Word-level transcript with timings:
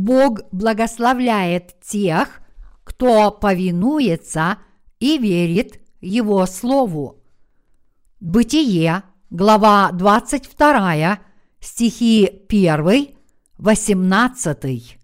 Бог 0.00 0.40
благословляет 0.50 1.78
тех, 1.82 2.40
кто 2.84 3.30
повинуется 3.30 4.56
и 4.98 5.18
верит 5.18 5.80
Его 6.00 6.46
Слову. 6.46 7.22
Бытие, 8.18 9.02
глава 9.28 9.90
22, 9.92 11.20
стихи 11.60 12.44
1, 12.48 13.08
18. 13.58 14.98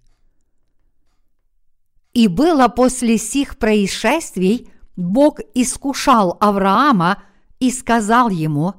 И 2.15 2.29
было 2.29 2.69
после 2.69 3.19
сих 3.19 3.59
происшествий, 3.59 4.71
Бог 4.97 5.41
искушал 5.53 6.39
Авраама 6.41 7.23
и 7.61 7.71
сказал 7.71 8.31
ему, 8.31 8.75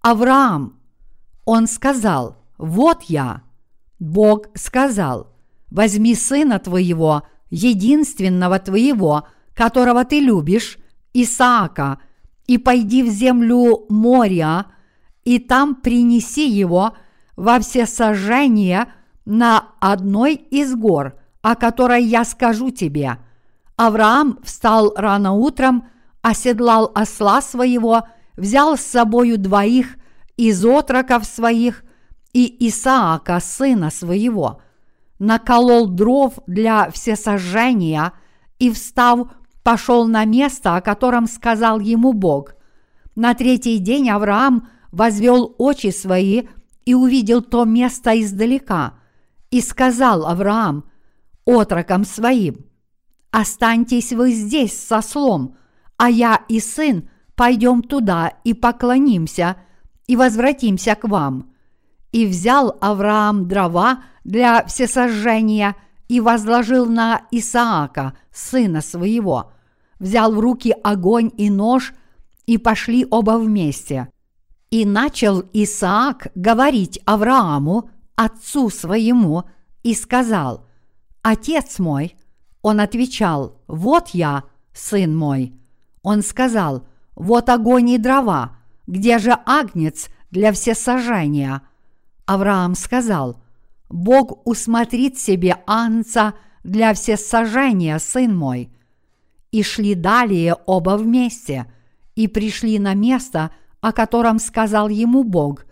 «Авраам!» 0.00 0.80
Он 1.44 1.68
сказал, 1.68 2.36
«Вот 2.58 3.04
я!» 3.04 3.42
Бог 4.00 4.48
сказал, 4.54 5.35
«Возьми 5.70 6.14
сына 6.14 6.58
твоего, 6.58 7.24
единственного 7.50 8.58
твоего, 8.58 9.26
которого 9.54 10.04
ты 10.04 10.20
любишь, 10.20 10.78
Исаака, 11.12 11.98
и 12.46 12.58
пойди 12.58 13.02
в 13.02 13.08
землю 13.08 13.86
моря, 13.88 14.66
и 15.24 15.38
там 15.38 15.74
принеси 15.74 16.48
его 16.48 16.96
во 17.36 17.58
все 17.58 17.86
сожжения 17.86 18.88
на 19.24 19.70
одной 19.80 20.34
из 20.34 20.74
гор, 20.74 21.18
о 21.42 21.56
которой 21.56 22.04
я 22.04 22.24
скажу 22.24 22.70
тебе. 22.70 23.18
Авраам 23.76 24.38
встал 24.42 24.92
рано 24.96 25.32
утром, 25.32 25.88
оседлал 26.22 26.90
осла 26.94 27.42
своего, 27.42 28.06
взял 28.36 28.76
с 28.76 28.82
собою 28.82 29.38
двоих 29.38 29.96
из 30.36 30.64
отроков 30.64 31.24
своих 31.24 31.84
и 32.32 32.68
Исаака, 32.68 33.40
сына 33.40 33.90
своего, 33.90 34.60
наколол 35.18 35.86
дров 35.86 36.34
для 36.46 36.90
всесожжения 36.90 38.12
и, 38.58 38.70
встав, 38.70 39.28
пошел 39.62 40.06
на 40.06 40.24
место, 40.24 40.76
о 40.76 40.80
котором 40.80 41.26
сказал 41.26 41.80
ему 41.80 42.12
Бог. 42.12 42.54
На 43.14 43.34
третий 43.34 43.78
день 43.78 44.10
Авраам 44.10 44.68
возвел 44.92 45.54
очи 45.58 45.90
свои 45.90 46.44
и 46.84 46.94
увидел 46.94 47.42
то 47.42 47.64
место 47.64 48.20
издалека, 48.20 48.94
и 49.50 49.60
сказал 49.60 50.26
Авраам 50.26 50.84
отрокам 51.44 52.04
своим, 52.04 52.66
«Останьтесь 53.30 54.12
вы 54.12 54.32
здесь 54.32 54.78
со 54.78 55.00
слом, 55.02 55.56
а 55.96 56.10
я 56.10 56.44
и 56.48 56.60
сын 56.60 57.08
пойдем 57.34 57.82
туда 57.82 58.34
и 58.44 58.54
поклонимся, 58.54 59.56
и 60.06 60.16
возвратимся 60.16 60.94
к 60.94 61.04
вам». 61.04 61.55
И 62.16 62.24
взял 62.24 62.78
Авраам 62.80 63.46
дрова 63.46 64.04
для 64.24 64.64
всесожжения 64.64 65.76
и 66.08 66.18
возложил 66.18 66.86
на 66.86 67.26
Исаака, 67.30 68.16
сына 68.32 68.80
своего. 68.80 69.52
Взял 69.98 70.32
в 70.32 70.40
руки 70.40 70.74
огонь 70.82 71.30
и 71.36 71.50
нож, 71.50 71.92
и 72.46 72.56
пошли 72.56 73.06
оба 73.10 73.32
вместе. 73.32 74.08
И 74.70 74.86
начал 74.86 75.44
Исаак 75.52 76.28
говорить 76.34 76.98
Аврааму, 77.04 77.90
отцу 78.14 78.70
своему, 78.70 79.42
и 79.82 79.92
сказал, 79.92 80.66
«Отец 81.20 81.78
мой». 81.78 82.16
Он 82.62 82.80
отвечал, 82.80 83.60
«Вот 83.66 84.08
я, 84.14 84.44
сын 84.72 85.14
мой». 85.14 85.52
Он 86.00 86.22
сказал, 86.22 86.86
«Вот 87.14 87.50
огонь 87.50 87.90
и 87.90 87.98
дрова, 87.98 88.56
где 88.86 89.18
же 89.18 89.36
агнец 89.44 90.08
для 90.30 90.52
всесожжения?» 90.52 91.60
Авраам 92.26 92.74
сказал, 92.74 93.40
«Бог 93.88 94.46
усмотрит 94.46 95.16
себе 95.18 95.56
анца 95.66 96.34
для 96.64 96.92
всесожжения, 96.92 97.98
сын 97.98 98.36
мой». 98.36 98.70
И 99.52 99.62
шли 99.62 99.94
далее 99.94 100.56
оба 100.66 100.96
вместе, 100.96 101.72
и 102.16 102.26
пришли 102.26 102.78
на 102.78 102.94
место, 102.94 103.52
о 103.80 103.92
котором 103.92 104.40
сказал 104.40 104.88
ему 104.88 105.22
Бог, 105.22 105.64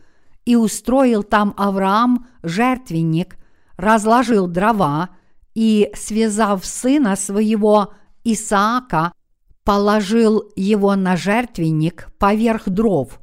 и 0.45 0.57
устроил 0.57 1.23
там 1.25 1.55
Авраам 1.57 2.29
жертвенник, 2.43 3.37
разложил 3.77 4.47
дрова 4.47 5.11
и, 5.55 5.91
связав 5.95 6.65
сына 6.65 7.17
своего 7.17 7.93
Исаака, 8.23 9.13
положил 9.65 10.45
его 10.55 10.95
на 10.95 11.17
жертвенник 11.17 12.09
поверх 12.19 12.69
дров. 12.69 13.21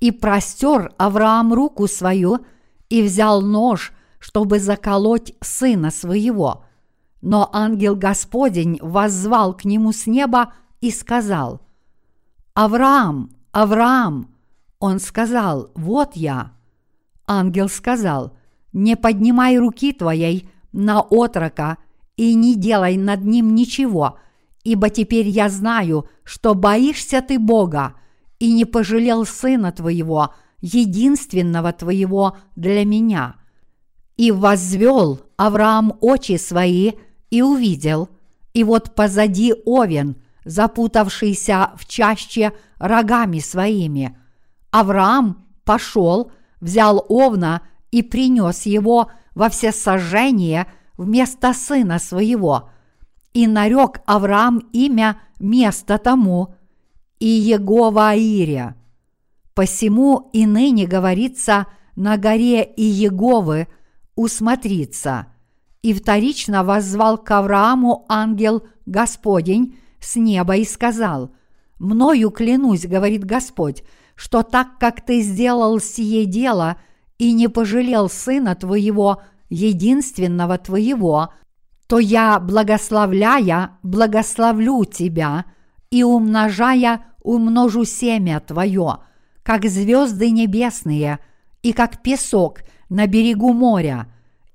И 0.00 0.10
простер 0.10 0.92
Авраам 0.98 1.54
руку 1.54 1.86
свою 1.88 2.44
и 2.88 3.02
взял 3.02 3.42
нож, 3.42 3.92
чтобы 4.18 4.58
заколоть 4.58 5.34
сына 5.40 5.90
своего. 5.90 6.64
Но 7.20 7.48
ангел 7.52 7.96
Господень 7.96 8.78
воззвал 8.80 9.56
к 9.56 9.64
нему 9.64 9.92
с 9.92 10.06
неба 10.06 10.52
и 10.80 10.90
сказал, 10.90 11.60
«Авраам, 12.54 13.30
Авраам!» 13.52 14.34
Он 14.78 15.00
сказал, 15.00 15.70
«Вот 15.74 16.14
я». 16.14 16.52
Ангел 17.26 17.68
сказал, 17.68 18.36
«Не 18.72 18.96
поднимай 18.96 19.58
руки 19.58 19.92
твоей 19.92 20.48
на 20.72 21.00
отрока 21.00 21.78
и 22.16 22.34
не 22.34 22.54
делай 22.54 22.96
над 22.96 23.24
ним 23.24 23.54
ничего, 23.54 24.18
ибо 24.64 24.90
теперь 24.90 25.28
я 25.28 25.48
знаю, 25.48 26.08
что 26.24 26.54
боишься 26.54 27.22
ты 27.22 27.38
Бога 27.38 27.94
и 28.38 28.52
не 28.52 28.64
пожалел 28.64 29.24
сына 29.24 29.72
твоего, 29.72 30.34
единственного 30.60 31.72
твоего 31.72 32.36
для 32.56 32.84
меня. 32.84 33.36
И 34.16 34.32
возвел 34.32 35.20
Авраам 35.36 35.96
очи 36.00 36.36
свои 36.36 36.92
и 37.30 37.42
увидел, 37.42 38.08
и 38.52 38.64
вот 38.64 38.94
позади 38.94 39.54
овен, 39.64 40.16
запутавшийся 40.44 41.72
в 41.76 41.86
чаще 41.86 42.52
рогами 42.78 43.38
своими. 43.38 44.18
Авраам 44.70 45.46
пошел, 45.64 46.32
взял 46.60 47.04
овна 47.08 47.62
и 47.90 48.02
принес 48.02 48.66
его 48.66 49.10
во 49.34 49.48
всесожжение 49.48 50.66
вместо 50.96 51.52
сына 51.52 51.98
своего. 51.98 52.70
И 53.32 53.46
нарек 53.46 54.00
Авраам 54.06 54.58
имя 54.72 55.20
место 55.38 55.98
тому 55.98 56.54
и 57.20 57.26
Егова 57.26 58.10
Аире. 58.10 58.74
Посему 59.58 60.30
и 60.32 60.46
ныне 60.46 60.86
говорится 60.86 61.66
на 61.96 62.16
горе 62.16 62.62
Иеговы 62.62 63.66
усмотриться. 64.14 65.32
И 65.82 65.92
вторично 65.92 66.62
воззвал 66.62 67.18
к 67.18 67.28
Аврааму 67.32 68.06
ангел 68.08 68.62
Господень 68.86 69.76
с 69.98 70.14
неба 70.14 70.58
и 70.58 70.64
сказал, 70.64 71.32
«Мною 71.80 72.30
клянусь,— 72.30 72.86
говорит 72.86 73.24
Господь,— 73.24 73.82
что 74.14 74.44
так 74.44 74.78
как 74.78 75.04
ты 75.04 75.22
сделал 75.22 75.80
сие 75.80 76.24
дело 76.24 76.76
и 77.18 77.32
не 77.32 77.48
пожалел 77.48 78.08
сына 78.08 78.54
твоего, 78.54 79.22
единственного 79.48 80.58
твоего, 80.58 81.32
то 81.88 81.98
я, 81.98 82.38
благословляя, 82.38 83.72
благословлю 83.82 84.84
тебя 84.84 85.46
и 85.90 86.04
умножая, 86.04 87.06
умножу 87.24 87.84
семя 87.84 88.38
твое, 88.38 88.98
как 89.48 89.64
звезды 89.64 90.30
небесные 90.30 91.20
и 91.62 91.72
как 91.72 92.02
песок 92.02 92.60
на 92.90 93.06
берегу 93.06 93.54
моря, 93.54 94.06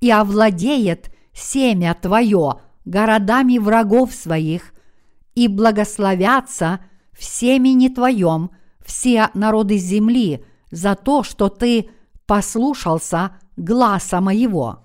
и 0.01 0.11
овладеет 0.11 1.09
семя 1.33 1.97
твое 1.99 2.59
городами 2.85 3.57
врагов 3.57 4.13
своих, 4.13 4.71
и 5.33 5.47
благословятся 5.47 6.79
в 7.11 7.23
семени 7.23 7.87
твоем 7.87 8.51
все 8.85 9.31
народы 9.33 9.77
земли 9.77 10.45
за 10.69 10.93
то, 10.93 11.23
что 11.23 11.49
ты 11.49 11.89
послушался 12.27 13.35
гласа 13.57 14.21
моего. 14.21 14.83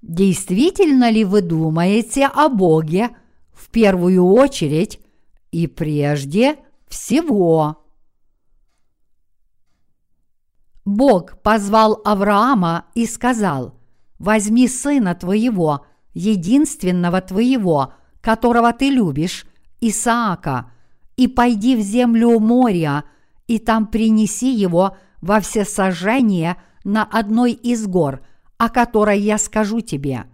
Действительно 0.00 1.10
ли 1.10 1.26
вы 1.26 1.42
думаете 1.42 2.28
о 2.28 2.48
Боге 2.48 3.10
в 3.52 3.68
первую 3.68 4.24
очередь 4.24 5.01
и 5.52 5.66
прежде 5.66 6.56
всего. 6.88 7.84
Бог 10.84 11.40
позвал 11.42 12.00
Авраама 12.04 12.86
и 12.94 13.06
сказал, 13.06 13.78
«Возьми 14.18 14.66
сына 14.66 15.14
твоего, 15.14 15.86
единственного 16.14 17.20
твоего, 17.20 17.94
которого 18.20 18.72
ты 18.72 18.88
любишь, 18.90 19.46
Исаака, 19.80 20.72
и 21.16 21.28
пойди 21.28 21.76
в 21.76 21.80
землю 21.80 22.40
моря, 22.40 23.04
и 23.46 23.58
там 23.58 23.86
принеси 23.86 24.52
его 24.52 24.96
во 25.20 25.40
все 25.40 25.64
сожжения 25.64 26.56
на 26.84 27.04
одной 27.04 27.52
из 27.52 27.86
гор, 27.86 28.22
о 28.58 28.68
которой 28.68 29.20
я 29.20 29.38
скажу 29.38 29.80
тебе». 29.80 30.24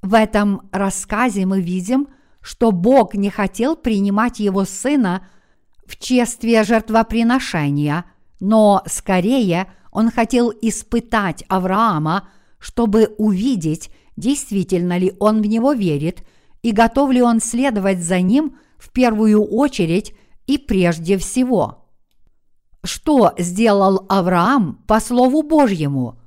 В 0.00 0.14
этом 0.14 0.68
рассказе 0.72 1.46
мы 1.46 1.60
видим– 1.60 2.08
что 2.42 2.72
Бог 2.72 3.14
не 3.14 3.30
хотел 3.30 3.76
принимать 3.76 4.40
его 4.40 4.64
сына 4.64 5.26
в 5.86 5.96
честве 5.96 6.64
жертвоприношения, 6.64 8.04
но 8.40 8.82
скорее 8.86 9.68
Он 9.90 10.10
хотел 10.10 10.52
испытать 10.62 11.44
Авраама, 11.48 12.28
чтобы 12.58 13.14
увидеть, 13.18 13.90
действительно 14.16 14.96
ли 14.98 15.12
он 15.18 15.42
в 15.42 15.46
него 15.46 15.72
верит 15.72 16.22
и 16.62 16.72
готов 16.72 17.10
ли 17.10 17.20
он 17.20 17.40
следовать 17.40 18.02
за 18.02 18.20
ним 18.20 18.56
в 18.78 18.90
первую 18.90 19.44
очередь 19.44 20.14
и 20.46 20.58
прежде 20.58 21.18
всего. 21.18 21.88
Что 22.84 23.32
сделал 23.38 24.06
Авраам 24.08 24.82
по 24.86 24.98
Слову 25.00 25.42
Божьему? 25.42 26.18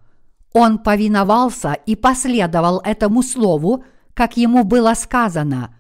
Он 0.54 0.78
повиновался 0.78 1.74
и 1.74 1.96
последовал 1.96 2.80
этому 2.80 3.24
Слову, 3.24 3.84
как 4.14 4.38
ему 4.38 4.64
было 4.64 4.94
сказано. 4.94 5.75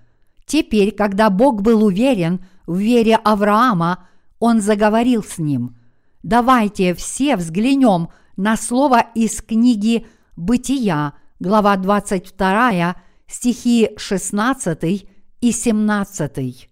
Теперь, 0.45 0.91
когда 0.91 1.29
Бог 1.29 1.61
был 1.61 1.83
уверен 1.83 2.45
в 2.67 2.77
вере 2.77 3.15
Авраама, 3.15 4.07
он 4.39 4.61
заговорил 4.61 5.23
с 5.23 5.37
ним. 5.37 5.77
Давайте 6.23 6.93
все 6.93 7.35
взглянем 7.35 8.09
на 8.37 8.57
слово 8.57 9.05
из 9.15 9.41
книги 9.41 10.05
«Бытия», 10.35 11.13
глава 11.39 11.75
22, 11.77 12.95
стихи 13.27 13.91
16 13.97 15.07
и 15.41 15.51
17. 15.51 16.69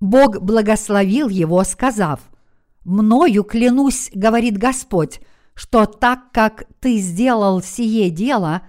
Бог 0.00 0.40
благословил 0.40 1.28
его, 1.28 1.62
сказав, 1.64 2.20
«Мною 2.84 3.44
клянусь,— 3.44 4.10
говорит 4.14 4.56
Господь,— 4.56 5.20
что 5.54 5.84
так 5.84 6.32
как 6.32 6.64
ты 6.80 6.96
сделал 6.98 7.60
сие 7.60 8.08
дело 8.08 8.62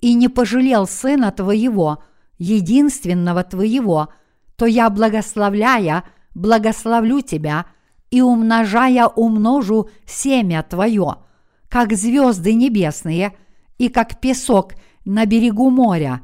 и 0.00 0.14
не 0.14 0.28
пожалел 0.28 0.88
сына 0.88 1.30
твоего, 1.30 2.02
единственного 2.42 3.44
твоего, 3.44 4.08
то 4.56 4.66
я, 4.66 4.90
благословляя, 4.90 6.04
благословлю 6.34 7.20
тебя 7.20 7.66
и 8.10 8.20
умножая 8.20 9.06
умножу 9.06 9.88
семя 10.06 10.62
твое, 10.62 11.16
как 11.68 11.92
звезды 11.92 12.54
небесные 12.54 13.36
и 13.78 13.88
как 13.88 14.20
песок 14.20 14.72
на 15.04 15.26
берегу 15.26 15.70
моря, 15.70 16.22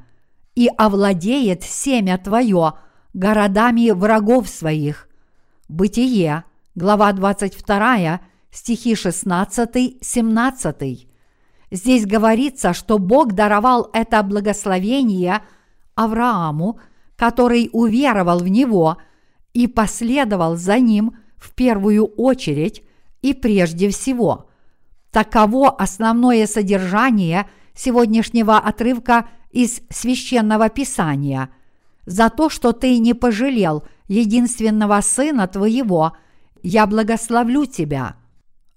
и 0.55 0.69
овладеет 0.77 1.63
семя 1.63 2.19
твое– 2.19 2.75
городами 3.15 3.91
врагов 3.91 4.49
своих. 4.49 5.09
Бытие, 5.69 6.45
глава 6.75 7.13
22, 7.13 8.21
стихи 8.51 8.95
16-17. 8.95 11.09
Здесь 11.71 12.07
говорится, 12.07 12.73
что 12.73 12.99
Бог 12.99 13.33
даровал 13.33 13.91
это 13.93 14.23
благословение 14.23 15.43
Аврааму, 16.05 16.79
который 17.17 17.71
уверовал 17.73 18.39
в 18.39 18.49
него 18.49 18.99
и 19.53 19.67
последовал 19.67 20.57
за 20.57 20.79
ним 20.79 21.17
в 21.37 21.55
первую 21.55 22.07
очередь 22.07 22.83
и 23.23 23.35
прежде 23.35 23.91
всего. 23.91 24.49
Таково 25.11 25.71
основное 25.71 26.47
содержание 26.47 27.49
сегодняшнего 27.75 28.59
отрывка 28.59 29.29
из 29.51 29.81
священного 29.91 30.69
писания– 30.69 31.51
за 32.09 32.31
то, 32.31 32.49
что 32.49 32.73
ты 32.73 32.99
не 32.99 33.13
пожалел 33.13 33.85
единственного 34.09 35.03
сына 35.03 35.47
твоего, 35.47 36.17
я 36.63 36.87
благословлю 36.87 37.67
тебя». 37.67 38.17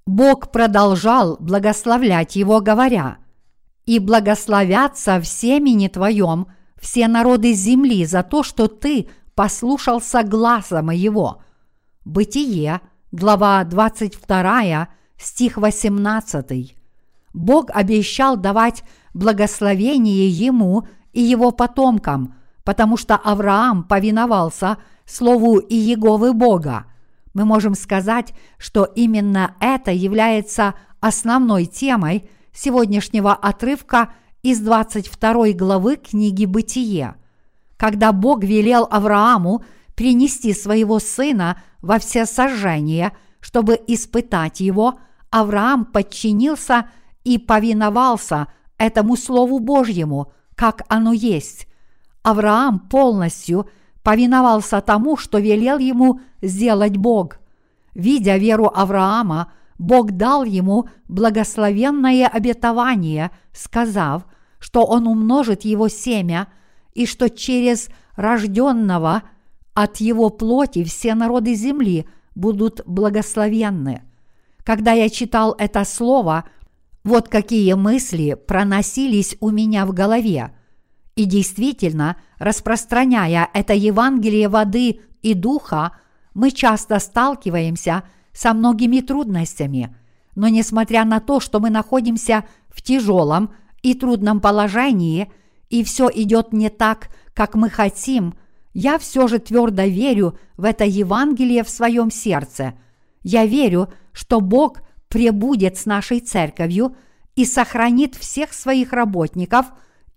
Бог 0.06 0.52
продолжал 0.52 1.38
благословлять 1.40 2.36
его, 2.36 2.60
говоря, 2.60 3.20
«И 3.86 4.00
благословятся 4.00 5.22
в 5.22 5.26
семени 5.26 5.88
твоем 5.88 6.48
все 6.82 7.08
народы 7.08 7.54
земли 7.54 8.06
за 8.06 8.24
то, 8.24 8.44
что 8.44 8.68
ты 8.68 9.08
послушался 9.36 10.24
глаза 10.24 10.82
моего». 10.82 11.42
Бытие, 12.04 12.82
глава 13.14 13.64
22, 13.64 14.90
стих 15.18 15.58
18. 15.58 16.76
Бог 17.34 17.70
обещал 17.70 18.36
давать 18.36 18.84
благословение 19.14 20.28
ему 20.28 20.88
и 21.14 21.22
его 21.22 21.52
потомкам– 21.52 22.36
потому 22.64 22.98
что 22.98 23.16
Авраам 23.16 23.84
повиновался 23.84 24.78
Слову 25.06 25.60
Иеговы 25.60 26.34
Бога. 26.34 26.86
Мы 27.34 27.46
можем 27.46 27.76
сказать, 27.76 28.34
что 28.58 28.86
именно 28.86 29.56
это 29.60 29.92
является 29.92 30.76
основной 31.00 31.66
темой 31.66 32.30
сегодняшнего 32.54 33.34
отрывка 33.34 34.14
из 34.44 34.60
22 34.60 35.54
главы 35.54 35.98
книги 35.98 36.46
«Бытие». 36.46 37.16
Когда 37.78 38.12
Бог 38.12 38.44
велел 38.44 38.88
Аврааму 38.90 39.64
принести 39.96 40.54
своего 40.54 41.00
сына 41.00 41.62
во 41.82 42.00
все 42.00 42.26
сожжения, 42.26 43.14
чтобы 43.40 43.80
испытать 43.88 44.60
его, 44.60 45.00
Авраам 45.30 45.86
подчинился 45.86 46.90
и 47.24 47.38
повиновался 47.38 48.48
этому 48.78 49.16
Слову 49.16 49.60
Божьему, 49.60 50.32
как 50.56 50.84
оно 50.90 51.14
есть. 51.14 51.68
Авраам 52.24 52.80
полностью 52.80 53.68
повиновался 54.04 54.82
тому, 54.82 55.18
что 55.18 55.40
велел 55.40 55.78
ему 55.78 56.20
сделать 56.42 56.98
Бог. 56.98 57.38
Видя 57.94 58.38
веру 58.38 58.72
Авраама, 58.74 59.52
Бог 59.82 60.12
дал 60.12 60.44
ему 60.44 60.88
благословенное 61.08 62.28
обетование, 62.28 63.32
сказав, 63.52 64.28
что 64.60 64.86
он 64.86 65.08
умножит 65.08 65.66
его 65.66 65.88
семя 65.88 66.50
и 66.94 67.08
что 67.08 67.32
через 67.32 67.90
рожденного 68.16 69.24
от 69.74 69.98
его 69.98 70.30
плоти 70.30 70.84
все 70.84 71.16
народы 71.16 71.56
земли 71.56 72.08
будут 72.36 72.82
благословенны. 72.86 74.04
Когда 74.64 74.92
я 74.92 75.10
читал 75.10 75.56
это 75.58 75.84
слово, 75.84 76.44
вот 77.04 77.28
какие 77.28 77.74
мысли 77.74 78.36
проносились 78.36 79.36
у 79.40 79.50
меня 79.50 79.88
в 79.88 79.94
голове– 79.94 80.56
и 81.18 81.26
действительно, 81.26 82.16
распространяя 82.40 83.50
это 83.54 83.74
Евангелие 83.74 84.48
воды 84.48 85.02
и 85.22 85.34
духа, 85.34 85.92
мы 86.34 86.52
часто 86.52 87.00
сталкиваемся 87.00 88.04
со 88.34 88.54
многими 88.54 89.02
трудностями. 89.02 89.96
Но 90.36 90.48
несмотря 90.48 91.06
на 91.06 91.20
то, 91.20 91.40
что 91.40 91.60
мы 91.60 91.70
находимся 91.70 92.46
в 92.70 92.82
тяжелом 92.82 93.54
и 93.82 93.94
трудном 93.94 94.40
положении, 94.40 95.32
и 95.70 95.84
все 95.84 96.10
идет 96.14 96.54
не 96.54 96.70
так, 96.70 97.10
как 97.34 97.56
мы 97.56 97.70
хотим, 97.70 98.36
я 98.74 98.98
все 98.98 99.28
же 99.28 99.40
твердо 99.40 99.84
верю 99.84 100.38
в 100.58 100.64
это 100.64 100.86
Евангелие 100.86 101.64
в 101.64 101.70
своем 101.70 102.12
сердце. 102.12 102.74
Я 103.24 103.46
верю, 103.46 103.92
что 104.14 104.40
Бог 104.40 104.82
пребудет 105.08 105.78
с 105.78 105.86
нашей 105.86 106.20
церковью 106.20 106.96
и 107.36 107.46
сохранит 107.46 108.16
всех 108.16 108.54
своих 108.54 108.94
работников 108.94 109.68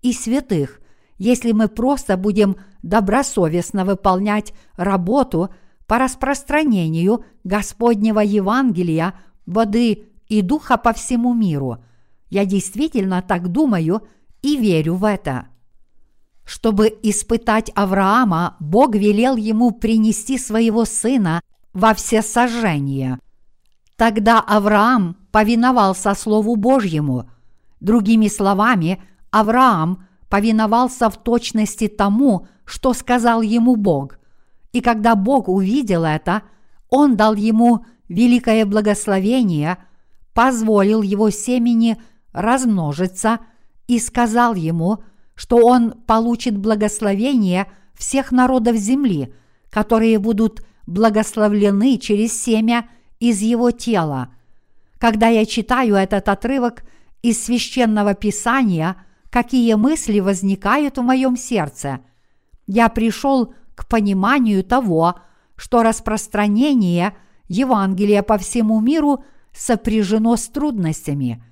и 0.01 0.13
святых, 0.13 0.79
если 1.17 1.51
мы 1.51 1.67
просто 1.67 2.17
будем 2.17 2.57
добросовестно 2.81 3.85
выполнять 3.85 4.53
работу 4.75 5.49
по 5.87 5.99
распространению 5.99 7.25
Господнего 7.43 8.19
Евангелия, 8.19 9.13
воды 9.45 10.07
и 10.27 10.41
духа 10.41 10.77
по 10.77 10.93
всему 10.93 11.33
миру. 11.33 11.77
Я 12.29 12.45
действительно 12.45 13.21
так 13.21 13.49
думаю 13.49 14.01
и 14.41 14.57
верю 14.57 14.95
в 14.95 15.05
это. 15.05 15.47
Чтобы 16.43 16.95
испытать 17.01 17.71
Авраама, 17.75 18.55
Бог 18.59 18.95
велел 18.95 19.35
ему 19.35 19.71
принести 19.71 20.37
своего 20.37 20.85
сына 20.85 21.41
во 21.73 21.93
все 21.93 22.21
сожжения. 22.21 23.19
Тогда 23.95 24.39
Авраам 24.39 25.17
повиновался 25.31 26.13
Слову 26.13 26.55
Божьему. 26.55 27.29
Другими 27.79 28.27
словами, 28.27 29.01
Авраам– 29.31 30.03
повиновался 30.29 31.09
в 31.09 31.17
точности 31.17 31.87
тому, 31.87 32.47
что 32.65 32.93
сказал 32.93 33.41
ему 33.41 33.75
Бог. 33.75 34.17
И 34.75 34.81
когда 34.81 35.15
Бог 35.15 35.47
увидел 35.47 36.03
это, 36.03 36.41
Он 36.89 37.15
дал 37.15 37.35
ему 37.35 37.85
великое 38.09 38.65
благословение, 38.65 39.77
позволил 40.33 41.01
его 41.01 41.29
семени 41.29 41.95
размножиться 42.33 43.39
и 43.87 43.99
сказал 43.99 44.53
ему, 44.53 44.97
что 45.33 45.65
он 45.65 45.91
получит 45.91 46.57
благословение 46.57 47.67
всех 47.93 48.33
народов 48.33 48.75
земли, 48.75 49.33
которые 49.69 50.19
будут 50.19 50.65
благословлены 50.87 51.97
через 51.97 52.37
семя 52.37 52.89
из 53.21 53.39
его 53.39 53.71
тела. 53.71 54.27
Когда 54.97 55.29
я 55.29 55.45
читаю 55.45 55.95
этот 55.95 56.27
отрывок 56.27 56.83
из 57.21 57.41
священного 57.41 58.13
писания– 58.13 58.97
какие 59.35 59.73
мысли 59.73 60.21
возникают 60.21 60.97
в 60.97 61.01
моем 61.01 61.35
сердце. 61.35 61.99
Я 62.67 62.87
пришел 62.87 63.53
к 63.75 63.87
пониманию 63.87 64.63
того, 64.63 65.15
что 65.55 65.83
распространение 65.83 67.15
Евангелия 67.47 68.23
по 68.23 68.37
всему 68.37 68.79
миру 68.79 69.23
сопряжено 69.53 70.35
с 70.35 70.47
трудностями, 70.47 71.43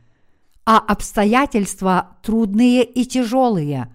а 0.66 0.78
обстоятельства 0.80 2.18
трудные 2.24 2.84
и 2.84 3.06
тяжелые. 3.06 3.94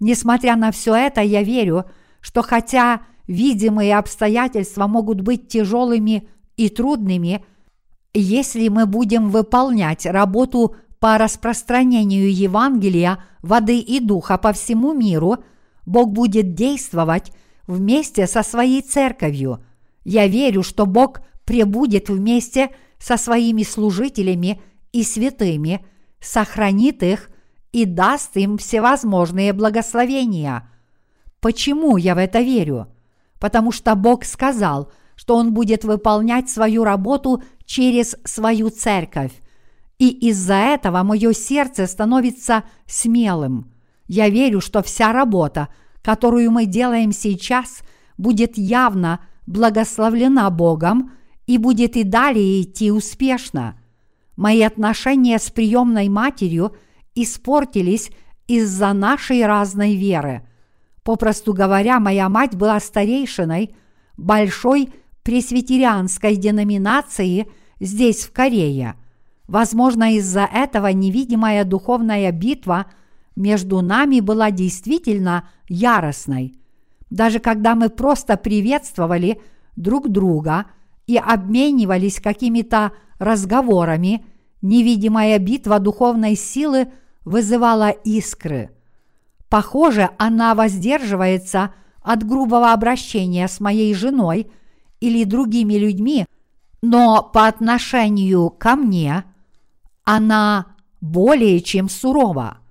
Несмотря 0.00 0.56
на 0.56 0.70
все 0.72 0.94
это, 0.94 1.20
я 1.20 1.42
верю, 1.42 1.84
что 2.20 2.42
хотя 2.42 3.02
видимые 3.26 3.96
обстоятельства 3.96 4.86
могут 4.86 5.20
быть 5.20 5.48
тяжелыми 5.48 6.28
и 6.56 6.68
трудными, 6.68 7.44
Если 8.14 8.68
мы 8.68 8.84
будем 8.84 9.30
выполнять 9.30 10.04
работу 10.04 10.76
по 11.00 11.16
распространению 11.16 12.30
Евангелия, 12.30 13.24
воды 13.40 13.78
и 13.78 14.00
духа 14.00 14.36
по 14.36 14.52
всему 14.52 14.92
миру, 14.92 15.38
Бог 15.86 16.10
будет 16.10 16.54
действовать 16.54 17.32
вместе 17.66 18.26
со 18.26 18.42
своей 18.42 18.82
церковью. 18.82 19.64
Я 20.04 20.26
верю, 20.26 20.62
что 20.62 20.86
Бог 20.86 21.20
пребудет 21.44 22.08
вместе 22.08 22.70
со 22.98 23.16
своими 23.16 23.62
служителями 23.62 24.60
и 24.92 25.02
святыми, 25.02 25.84
сохранит 26.20 27.02
их 27.02 27.30
и 27.72 27.84
даст 27.84 28.36
им 28.36 28.58
всевозможные 28.58 29.52
благословения. 29.52 30.68
Почему 31.40 31.96
я 31.96 32.14
в 32.14 32.18
это 32.18 32.40
верю? 32.40 32.88
Потому 33.40 33.72
что 33.72 33.94
Бог 33.96 34.24
сказал, 34.24 34.92
что 35.16 35.36
Он 35.36 35.52
будет 35.52 35.84
выполнять 35.84 36.48
свою 36.48 36.84
работу 36.84 37.42
через 37.64 38.16
свою 38.24 38.70
церковь. 38.70 39.32
И 39.98 40.08
из-за 40.28 40.54
этого 40.54 41.02
мое 41.02 41.32
сердце 41.32 41.86
становится 41.86 42.64
смелым. 42.86 43.72
Я 44.06 44.28
верю, 44.28 44.60
что 44.60 44.82
вся 44.82 45.12
работа, 45.12 45.68
которую 46.02 46.50
мы 46.50 46.66
делаем 46.66 47.12
сейчас, 47.12 47.82
будет 48.18 48.58
явно 48.58 49.20
благословлена 49.46 50.50
Богом 50.50 51.12
и 51.46 51.58
будет 51.58 51.96
и 51.96 52.04
далее 52.04 52.62
идти 52.62 52.90
успешно. 52.90 53.78
Мои 54.36 54.62
отношения 54.62 55.38
с 55.38 55.50
приемной 55.50 56.08
матерью 56.08 56.76
испортились 57.14 58.10
из-за 58.46 58.92
нашей 58.92 59.44
разной 59.46 59.94
веры. 59.94 60.46
Попросту 61.02 61.52
говоря, 61.52 62.00
моя 62.00 62.28
мать 62.28 62.54
была 62.54 62.78
старейшиной 62.80 63.74
большой 64.16 64.90
пресвитерианской 65.22 66.36
деноминации 66.36 67.48
здесь, 67.80 68.24
в 68.24 68.32
Корее. 68.32 68.94
Возможно, 69.48 70.14
из-за 70.16 70.44
этого 70.44 70.88
невидимая 70.88 71.64
духовная 71.64 72.30
битва 72.32 72.86
между 73.36 73.80
нами 73.80 74.20
была 74.20 74.50
действительно 74.50 75.48
яростной. 75.68 76.54
Даже 77.10 77.38
когда 77.38 77.74
мы 77.74 77.88
просто 77.88 78.36
приветствовали 78.36 79.40
друг 79.76 80.08
друга 80.08 80.66
и 81.06 81.16
обменивались 81.16 82.20
какими-то 82.20 82.92
разговорами, 83.18 84.24
невидимая 84.60 85.38
битва 85.38 85.78
духовной 85.78 86.36
силы 86.36 86.88
вызывала 87.24 87.90
искры. 87.90 88.70
Похоже, 89.48 90.10
она 90.18 90.54
воздерживается 90.54 91.74
от 92.00 92.26
грубого 92.26 92.72
обращения 92.72 93.46
с 93.46 93.60
моей 93.60 93.94
женой 93.94 94.50
или 95.00 95.24
другими 95.24 95.74
людьми, 95.74 96.26
но 96.80 97.22
по 97.22 97.46
отношению 97.46 98.50
ко 98.50 98.76
мне 98.76 99.24
она 100.04 100.66
более 101.00 101.60
чем 101.60 101.88
сурова. 101.88 102.61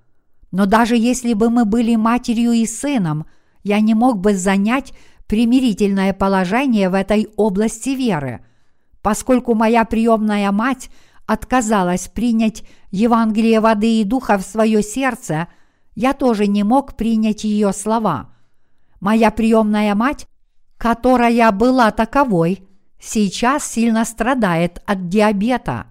Но 0.52 0.66
даже 0.66 0.96
если 0.96 1.32
бы 1.32 1.50
мы 1.50 1.64
были 1.64 1.96
матерью 1.96 2.52
и 2.52 2.66
сыном, 2.66 3.26
я 3.64 3.80
не 3.80 3.94
мог 3.94 4.18
бы 4.18 4.34
занять 4.34 4.92
примирительное 5.26 6.12
положение 6.12 6.90
в 6.90 6.94
этой 6.94 7.28
области 7.36 7.90
веры, 7.90 8.44
поскольку 9.00 9.54
моя 9.54 9.84
приемная 9.84 10.52
мать 10.52 10.90
отказалась 11.26 12.08
принять 12.08 12.64
Евангелие 12.90 13.60
воды 13.60 14.00
и 14.00 14.04
духа 14.04 14.36
в 14.36 14.42
свое 14.42 14.82
сердце, 14.82 15.48
я 15.94 16.12
тоже 16.12 16.46
не 16.46 16.64
мог 16.64 16.96
принять 16.96 17.44
ее 17.44 17.72
слова. 17.72 18.34
Моя 19.00 19.30
приемная 19.30 19.94
мать, 19.94 20.26
которая 20.76 21.50
была 21.50 21.90
таковой, 21.92 22.68
сейчас 23.00 23.64
сильно 23.64 24.04
страдает 24.04 24.82
от 24.84 25.08
диабета. 25.08 25.86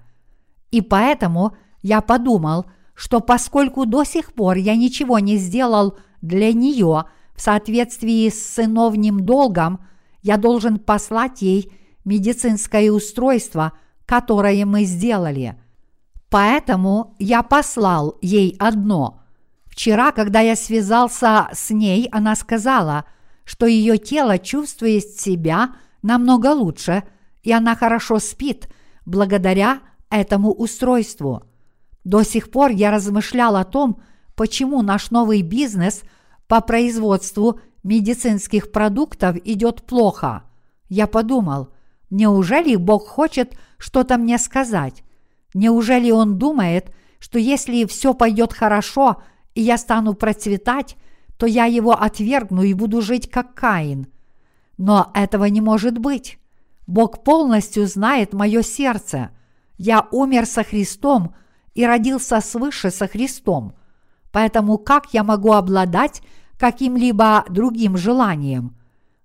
И 0.69 0.81
поэтому 0.81 1.55
я 1.81 2.01
подумал, 2.01 2.65
что 3.01 3.19
поскольку 3.19 3.87
до 3.87 4.03
сих 4.03 4.31
пор 4.31 4.57
я 4.57 4.75
ничего 4.75 5.17
не 5.17 5.37
сделал 5.37 5.97
для 6.21 6.53
нее 6.53 7.05
в 7.33 7.41
соответствии 7.41 8.29
с 8.29 8.53
сыновним 8.53 9.25
долгом, 9.25 9.83
я 10.21 10.37
должен 10.37 10.77
послать 10.77 11.41
ей 11.41 11.73
медицинское 12.05 12.91
устройство, 12.91 13.71
которое 14.05 14.67
мы 14.67 14.83
сделали. 14.83 15.59
Поэтому 16.29 17.15
я 17.17 17.41
послал 17.41 18.19
ей 18.21 18.55
одно. 18.59 19.23
Вчера, 19.65 20.11
когда 20.11 20.41
я 20.41 20.55
связался 20.55 21.49
с 21.53 21.71
ней, 21.71 22.07
она 22.11 22.35
сказала, 22.35 23.05
что 23.45 23.65
ее 23.65 23.97
тело 23.97 24.37
чувствует 24.37 25.05
себя 25.05 25.71
намного 26.03 26.53
лучше, 26.53 27.01
и 27.41 27.51
она 27.51 27.75
хорошо 27.75 28.19
спит 28.19 28.69
благодаря 29.07 29.79
этому 30.11 30.51
устройству. 30.51 31.47
До 32.03 32.23
сих 32.23 32.51
пор 32.51 32.71
я 32.71 32.91
размышлял 32.91 33.55
о 33.55 33.63
том, 33.63 34.01
почему 34.35 34.81
наш 34.81 35.11
новый 35.11 35.41
бизнес 35.41 36.03
по 36.47 36.61
производству 36.61 37.59
медицинских 37.83 38.71
продуктов 38.71 39.37
идет 39.45 39.83
плохо. 39.83 40.43
Я 40.89 41.07
подумал, 41.07 41.69
неужели 42.09 42.75
Бог 42.75 43.07
хочет 43.07 43.57
что-то 43.77 44.17
мне 44.17 44.37
сказать? 44.37 45.03
Неужели 45.53 46.11
Он 46.11 46.37
думает, 46.37 46.91
что 47.19 47.39
если 47.39 47.85
все 47.85 48.13
пойдет 48.13 48.53
хорошо 48.53 49.21
и 49.53 49.61
я 49.61 49.77
стану 49.77 50.13
процветать, 50.13 50.95
то 51.37 51.45
я 51.45 51.65
его 51.65 51.93
отвергну 51.93 52.63
и 52.63 52.73
буду 52.73 53.01
жить 53.01 53.29
как 53.29 53.53
Каин? 53.53 54.07
Но 54.77 55.11
этого 55.13 55.45
не 55.45 55.61
может 55.61 55.97
быть. 55.97 56.39
Бог 56.87 57.23
полностью 57.23 57.85
знает 57.87 58.33
мое 58.33 58.63
сердце– 58.63 59.29
я 59.83 60.07
умер 60.11 60.45
со 60.45 60.63
Христом 60.63 61.33
и 61.73 61.85
родился 61.85 62.39
свыше 62.41 62.91
со 62.91 63.07
Христом. 63.07 63.75
Поэтому 64.31 64.77
как 64.77 65.13
я 65.13 65.23
могу 65.23 65.53
обладать 65.53 66.21
каким-либо 66.57 67.45
другим 67.49 67.97
желанием? 67.97 68.77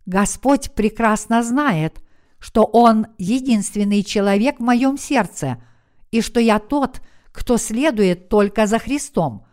Господь 0.05 0.73
прекрасно 0.73 1.43
знает, 1.43 2.01
что 2.39 2.65
Он 2.65 3.07
единственный 3.19 4.03
человек 4.03 4.59
в 4.59 4.63
моем 4.63 4.99
сердце, 4.99 5.59
и 6.11 6.21
что 6.21 6.41
я 6.41 6.59
тот, 6.59 7.01
кто 7.33 7.57
следует 7.57 8.29
только 8.29 8.67
за 8.67 8.79
Христом. 8.79 9.45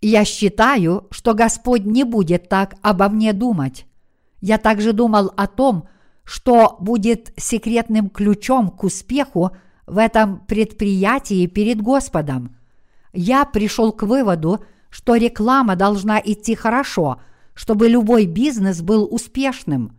Я 0.00 0.24
считаю, 0.24 1.06
что 1.10 1.34
Господь 1.34 1.84
не 1.84 2.04
будет 2.04 2.48
так 2.48 2.74
обо 2.82 3.08
мне 3.08 3.32
думать. 3.32 3.86
Я 4.40 4.58
также 4.58 4.92
думал 4.92 5.32
о 5.36 5.46
том, 5.46 5.88
что 6.24 6.76
будет 6.80 7.32
секретным 7.36 8.10
ключом 8.10 8.70
к 8.70 8.84
успеху 8.84 9.52
в 9.86 9.98
этом 9.98 10.40
предприятии 10.40 11.46
перед 11.46 11.80
Господом. 11.80 12.56
Я 13.12 13.44
пришел 13.44 13.92
к 13.92 14.02
выводу, 14.02 14.64
что 14.90 15.16
реклама 15.16 15.76
должна 15.76 16.20
идти 16.22 16.54
хорошо, 16.54 17.20
чтобы 17.54 17.88
любой 17.88 18.26
бизнес 18.26 18.82
был 18.82 19.08
успешным. 19.10 19.96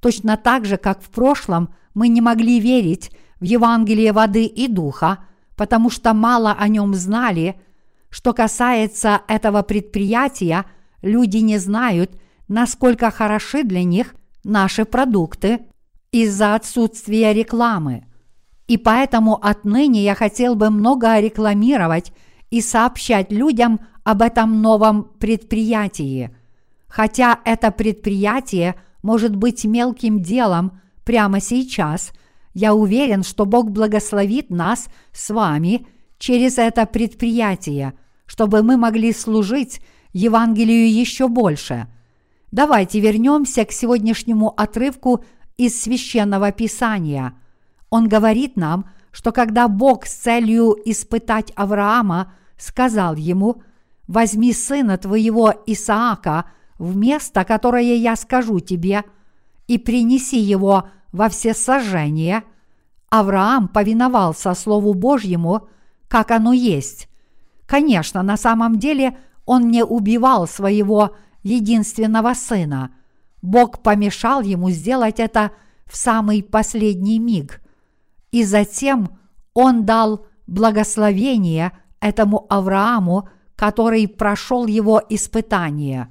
Точно 0.00 0.36
так 0.36 0.64
же, 0.64 0.76
как 0.76 1.02
в 1.02 1.10
прошлом 1.10 1.74
мы 1.94 2.08
не 2.08 2.20
могли 2.20 2.60
верить 2.60 3.10
в 3.40 3.44
Евангелие 3.44 4.12
воды 4.12 4.44
и 4.44 4.68
духа, 4.68 5.18
потому 5.56 5.90
что 5.90 6.14
мало 6.14 6.52
о 6.52 6.68
нем 6.68 6.94
знали, 6.94 7.60
что 8.10 8.32
касается 8.32 9.22
этого 9.26 9.62
предприятия, 9.62 10.66
люди 11.02 11.38
не 11.38 11.58
знают, 11.58 12.12
насколько 12.48 13.10
хороши 13.10 13.64
для 13.64 13.82
них 13.84 14.14
наши 14.44 14.84
продукты 14.84 15.60
из-за 16.10 16.54
отсутствия 16.54 17.32
рекламы– 17.32 18.06
и 18.68 18.76
поэтому 18.76 19.38
отныне 19.44 20.02
я 20.02 20.14
хотел 20.14 20.54
бы 20.54 20.70
много 20.70 21.18
рекламировать 21.18 22.12
и 22.50 22.60
сообщать 22.60 23.32
людям 23.32 23.80
об 24.04 24.22
этом 24.22 24.62
новом 24.62 25.04
предприятии. 25.18 26.34
Хотя 26.86 27.40
это 27.44 27.70
предприятие 27.70 28.76
может 29.02 29.34
быть 29.34 29.64
мелким 29.64 30.20
делом 30.20 30.80
прямо 31.04 31.40
сейчас, 31.40 32.12
я 32.54 32.74
уверен, 32.74 33.22
что 33.22 33.46
Бог 33.46 33.70
благословит 33.70 34.50
нас 34.50 34.88
с 35.12 35.30
вами 35.30 35.86
через 36.18 36.58
это 36.58 36.86
предприятие, 36.86 37.94
чтобы 38.26 38.62
мы 38.62 38.76
могли 38.76 39.12
служить 39.12 39.80
Евангелию 40.12 40.92
еще 40.92 41.28
больше. 41.28 41.88
Давайте 42.52 43.00
вернемся 43.00 43.64
к 43.64 43.72
сегодняшнему 43.72 44.52
отрывку 44.56 45.24
из 45.56 45.80
священного 45.80 46.52
писания– 46.52 47.34
он 47.92 48.08
говорит 48.08 48.56
нам, 48.56 48.86
что 49.12 49.32
когда 49.32 49.68
Бог 49.68 50.06
с 50.06 50.14
целью 50.14 50.74
испытать 50.86 51.52
Авраама 51.56 52.32
сказал 52.56 53.16
ему, 53.16 53.62
«Возьми 54.08 54.54
сына 54.54 54.96
твоего 54.96 55.52
Исаака 55.66 56.46
в 56.78 56.96
место, 56.96 57.44
которое 57.44 57.96
я 57.96 58.16
скажу 58.16 58.60
тебе, 58.60 59.04
и 59.66 59.76
принеси 59.76 60.38
его 60.38 60.88
во 61.12 61.28
все 61.28 61.52
сожжения», 61.52 62.44
Авраам 63.10 63.68
повиновался 63.68 64.54
Слову 64.54 64.94
Божьему, 64.94 65.68
как 66.08 66.30
оно 66.30 66.54
есть. 66.54 67.10
Конечно, 67.66 68.22
на 68.22 68.38
самом 68.38 68.78
деле 68.78 69.18
он 69.44 69.70
не 69.70 69.84
убивал 69.84 70.48
своего 70.48 71.14
единственного 71.42 72.32
сына. 72.32 72.94
Бог 73.42 73.82
помешал 73.82 74.40
ему 74.40 74.70
сделать 74.70 75.20
это 75.20 75.50
в 75.84 75.94
самый 75.94 76.42
последний 76.42 77.18
миг– 77.18 77.60
и 78.32 78.44
затем 78.44 79.18
Он 79.54 79.84
дал 79.84 80.26
благословение 80.48 81.72
этому 82.00 82.46
Аврааму, 82.48 83.28
который 83.54 84.08
прошел 84.08 84.66
его 84.66 85.00
испытание. 85.08 86.08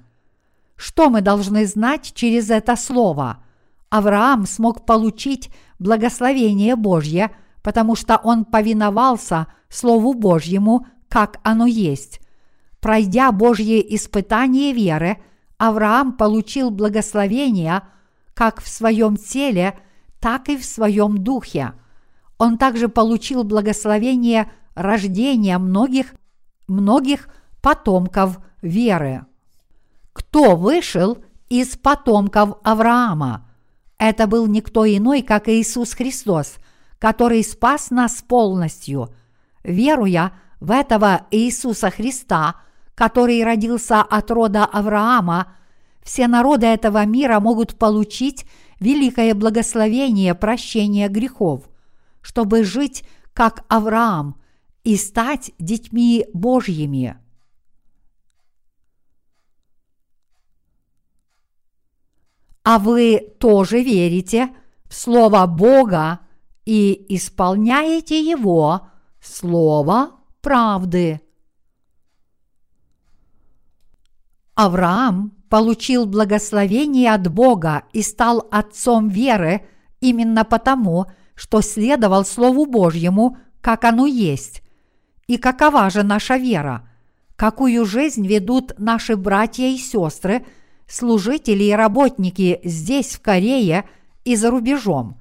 Что 0.78 1.10
мы 1.10 1.22
должны 1.22 1.66
знать 1.66 2.14
через 2.16 2.50
это 2.50 2.76
слово? 2.76 3.44
Авраам 3.90 4.46
смог 4.46 4.86
получить 4.86 5.52
благословение 5.78 6.76
Божье, 6.76 7.32
потому 7.62 7.96
что 7.96 8.18
он 8.18 8.46
повиновался 8.46 9.48
Слову 9.70 10.14
Божьему, 10.14 10.88
как 11.10 11.40
оно 11.44 11.66
есть. 11.66 12.22
Пройдя 12.80 13.32
Божье 13.32 13.96
испытание 13.96 14.74
веры, 14.74 15.18
Авраам 15.58 16.14
получил 16.14 16.72
благословение 16.72 17.84
как 18.34 18.62
в 18.62 18.68
своем 18.68 19.18
теле, 19.18 19.78
так 20.20 20.50
и 20.50 20.58
в 20.58 20.66
своем 20.66 21.18
духе. 21.18 21.74
Он 22.42 22.58
также 22.58 22.90
получил 22.90 23.44
благословение 23.44 24.52
рождения 24.74 25.60
многих, 25.60 26.16
многих 26.68 27.30
потомков 27.62 28.40
веры. 28.64 29.28
Кто 30.12 30.56
вышел 30.56 31.20
из 31.50 31.78
потомков 31.78 32.58
Авраама? 32.64 33.48
Это 34.00 34.26
был 34.26 34.48
никто 34.48 34.88
иной, 34.88 35.22
как 35.22 35.50
Иисус 35.50 35.94
Христос, 35.94 36.56
который 36.98 37.44
спас 37.44 37.92
нас 37.92 38.24
полностью. 38.28 39.14
Веруя 39.64 40.34
в 40.60 40.72
этого 40.72 41.28
Иисуса 41.30 41.92
Христа, 41.92 42.56
который 42.96 43.44
родился 43.44 44.02
от 44.02 44.32
рода 44.32 44.66
Авраама, 44.66 45.54
все 46.02 46.26
народы 46.26 46.66
этого 46.66 47.06
мира 47.06 47.40
могут 47.40 47.78
получить 47.78 48.48
великое 48.80 49.36
благословение 49.36 50.34
прощения 50.34 51.08
грехов, 51.08 51.66
чтобы 52.22 52.64
жить 52.64 53.04
как 53.34 53.66
Авраам 53.68 54.42
и 54.84 54.96
стать 54.96 55.52
детьми 55.60 56.26
Божьими. 56.34 57.18
А 62.64 62.78
вы 62.78 63.34
тоже 63.40 63.82
верите 63.82 64.50
в 64.86 64.94
Слово 64.94 65.46
Бога 65.48 66.20
и 66.66 67.06
исполняете 67.16 68.22
Его 68.22 68.88
Слово 69.20 70.12
правды. 70.42 71.22
Авраам 74.56 75.32
получил 75.50 76.06
благословение 76.06 77.14
от 77.14 77.32
Бога 77.32 77.84
и 77.94 78.02
стал 78.02 78.48
отцом 78.52 79.10
веры 79.10 79.66
именно 80.00 80.46
потому, 80.46 81.08
что 81.36 81.62
следовал 81.62 82.26
Слову 82.26 82.66
Божьему, 82.66 83.38
как 83.62 83.84
оно 83.84 84.06
есть. 84.06 84.64
И 85.28 85.38
какова 85.38 85.90
же 85.90 86.04
наша 86.04 86.38
вера? 86.38 86.88
Какую 87.36 87.86
жизнь 87.86 88.28
ведут 88.28 88.74
наши 88.78 89.16
братья 89.16 89.66
и 89.66 89.78
сестры– 89.78 90.46
служители 90.92 91.64
и 91.64 91.72
работники 91.72 92.60
здесь, 92.64 93.16
в 93.16 93.22
Корее 93.22 93.86
и 94.26 94.36
за 94.36 94.52
рубежом. 94.52 95.18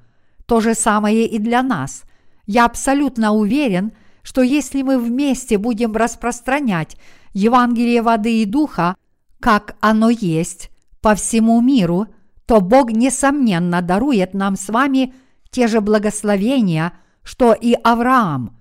То 0.47 0.61
же 0.61 0.75
самое 0.75 1.27
и 1.27 1.39
для 1.39 1.63
нас. 1.63 2.03
Я 2.47 2.65
абсолютно 2.65 3.33
уверен, 3.33 3.93
что 4.23 4.43
если 4.43 4.83
мы 4.83 4.99
вместе 4.99 5.59
будем 5.59 5.93
распространять 5.93 6.97
Евангелие 7.33 8.03
воды 8.03 8.43
и 8.43 8.45
духа, 8.45 8.97
как 9.39 9.77
оно 9.81 10.11
есть, 10.11 10.71
по 11.01 11.15
всему 11.15 11.61
миру, 11.61 12.09
то 12.47 12.61
Бог, 12.61 12.91
несомненно, 12.91 13.81
дарует 13.81 14.35
нам 14.35 14.57
с 14.57 14.69
вами 14.69 15.15
те 15.51 15.69
же 15.69 15.81
благословения, 15.81 16.93
что 17.23 17.53
и 17.53 17.75
Авраам. 17.75 18.57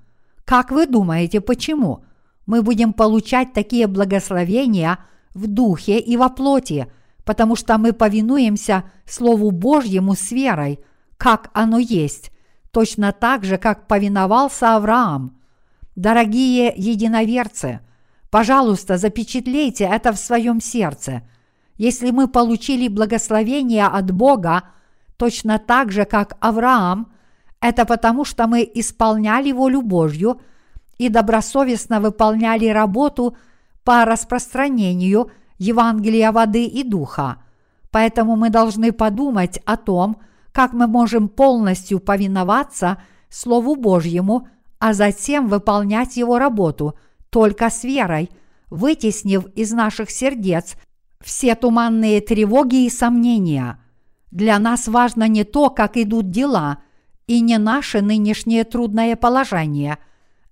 Как 0.46 0.72
вы 0.72 0.86
думаете, 0.86 1.42
почему? 1.42 2.04
Мы 2.46 2.62
будем 2.62 2.94
получать 2.94 3.54
такие 3.54 3.88
благословения 3.88 5.00
в 5.34 5.48
духе 5.48 6.00
и 6.00 6.18
во 6.18 6.30
плоти– 6.30 6.92
потому 7.30 7.56
что 7.56 7.78
мы 7.78 7.94
повинуемся 7.94 8.86
Слову 9.06 9.52
Божьему 9.52 10.16
с 10.16 10.32
верой, 10.32 10.80
как 11.18 11.52
оно 11.54 11.78
есть, 11.78 12.32
точно 12.72 13.12
так 13.12 13.44
же, 13.44 13.60
как 13.60 13.88
повиновался 13.88 14.76
Авраам. 14.76 15.38
Дорогие 15.96 16.74
единоверцы, 16.76 17.82
пожалуйста, 18.32 18.98
запечатлейте 18.98 19.84
это 19.84 20.12
в 20.12 20.18
своем 20.18 20.60
сердце. 20.60 21.22
Если 21.76 22.10
мы 22.10 22.28
получили 22.28 22.88
благословение 22.88 23.86
от 23.86 24.10
Бога, 24.10 24.64
точно 25.20 25.60
так 25.60 25.92
же, 25.92 26.06
как 26.06 26.38
Авраам, 26.40 27.12
это 27.60 27.86
потому, 27.86 28.24
что 28.24 28.48
мы 28.48 28.70
исполняли 28.74 29.52
волю 29.52 29.82
Божью 29.82 30.40
и 30.98 31.10
добросовестно 31.10 32.00
выполняли 32.00 32.68
работу 32.68 33.36
по 33.84 34.06
распространению 34.06 35.30
Евангелия 35.58 36.32
воды 36.32 36.64
и 36.64 36.84
духа. 36.84 37.44
Поэтому 37.92 38.38
мы 38.38 38.50
должны 38.50 38.94
подумать 38.94 39.60
о 39.66 39.76
том, 39.76 40.22
как 40.54 40.72
мы 40.72 40.88
можем 40.88 41.28
полностью 41.28 42.00
повиноваться 42.00 43.02
Слову 43.30 43.76
Божьему, 43.76 44.48
а 44.80 44.94
затем 44.94 45.48
выполнять 45.48 46.16
Его 46.16 46.40
работу 46.40 46.98
только 47.30 47.70
с 47.70 47.84
верой, 47.84 48.30
вытеснив 48.70 49.48
из 49.48 49.74
наших 49.74 50.12
сердец 50.12 50.76
все 51.22 51.56
туманные 51.56 52.22
тревоги 52.22 52.86
и 52.86 52.90
сомнения. 52.90 53.79
Для 54.32 54.60
нас 54.60 54.88
важно 54.88 55.28
не 55.28 55.44
то, 55.44 55.70
как 55.70 55.98
идут 55.98 56.30
дела, 56.30 56.80
и 57.28 57.42
не 57.42 57.58
наше 57.58 58.02
нынешнее 58.02 58.64
трудное 58.64 59.16
положение. 59.16 59.98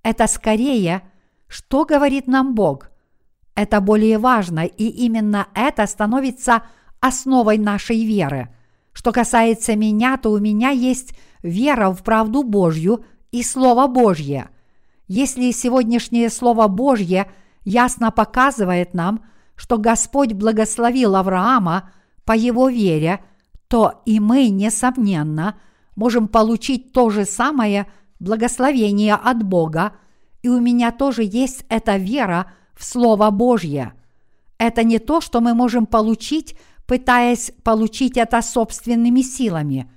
Это 0.03 0.27
скорее, 0.27 1.01
что 1.47 1.85
говорит 1.85 2.27
нам 2.27 2.55
Бог– 2.55 2.91
это 3.57 3.81
более 3.81 4.19
важно, 4.19 4.65
и 4.65 4.85
именно 4.85 5.47
это 5.55 5.87
становится 5.87 6.61
основой 6.99 7.57
нашей 7.57 8.05
веры. 8.05 8.49
Что 8.93 9.11
касается 9.11 9.75
меня, 9.75 10.17
то 10.17 10.29
у 10.29 10.37
меня 10.37 10.69
есть 10.69 11.15
вера 11.41 11.89
в 11.89 12.03
правду 12.03 12.43
Божью 12.43 13.03
и 13.31 13.41
Слово 13.41 13.87
Божье. 13.87 14.49
Если 15.07 15.49
сегодняшнее 15.49 16.29
Слово 16.29 16.67
Божье 16.67 17.31
ясно 17.65 18.11
показывает 18.11 18.93
нам, 18.93 19.25
что 19.55 19.79
Господь 19.79 20.33
благословил 20.33 21.15
Авраама 21.15 21.89
по 22.25 22.33
его 22.33 22.69
вере, 22.69 23.21
то 23.67 24.01
и 24.05 24.19
мы, 24.19 24.49
несомненно, 24.49 25.57
можем 25.95 26.27
получить 26.27 26.91
то 26.91 27.09
же 27.09 27.25
самое 27.25 27.87
благословение 28.19 29.15
от 29.15 29.43
Бога, 29.43 29.93
и 30.41 30.49
у 30.49 30.59
меня 30.59 30.91
тоже 30.91 31.23
есть 31.23 31.65
эта 31.69 31.97
вера– 31.97 32.51
в 32.77 32.85
Слово 32.85 33.31
Божье. 33.31 33.93
Это 34.57 34.83
не 34.83 34.99
то, 34.99 35.19
что 35.19 35.41
мы 35.41 35.53
можем 35.53 35.85
получить, 35.85 36.55
пытаясь 36.85 37.51
получить 37.63 38.17
это 38.17 38.41
собственными 38.41 39.21
силами. 39.21 39.89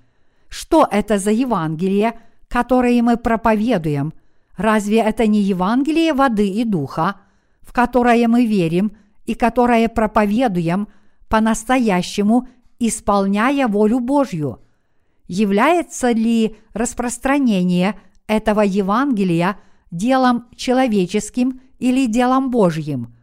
Что 0.48 0.88
это 0.90 1.18
за 1.18 1.30
Евангелие, 1.30 2.18
которое 2.48 3.00
мы 3.02 3.16
проповедуем? 3.16 4.12
Разве 4.56 4.98
это 4.98 5.26
не 5.26 5.40
Евангелие 5.40 6.12
воды 6.12 6.48
и 6.48 6.64
духа, 6.64 7.16
в 7.62 7.72
которое 7.72 8.26
мы 8.28 8.46
верим 8.46 8.92
и 9.24 9.34
которое 9.34 9.88
проповедуем 9.88 10.88
по-настоящему, 11.28 12.48
исполняя 12.80 13.68
волю 13.68 14.00
Божью? 14.00 14.58
Является 15.28 16.10
ли 16.10 16.56
распространение 16.72 18.00
этого 18.26 18.62
Евангелия 18.62 19.60
делом 19.92 20.48
человеческим 20.56 21.60
или 21.78 22.06
делом 22.06 22.50
Божьим? 22.50 23.14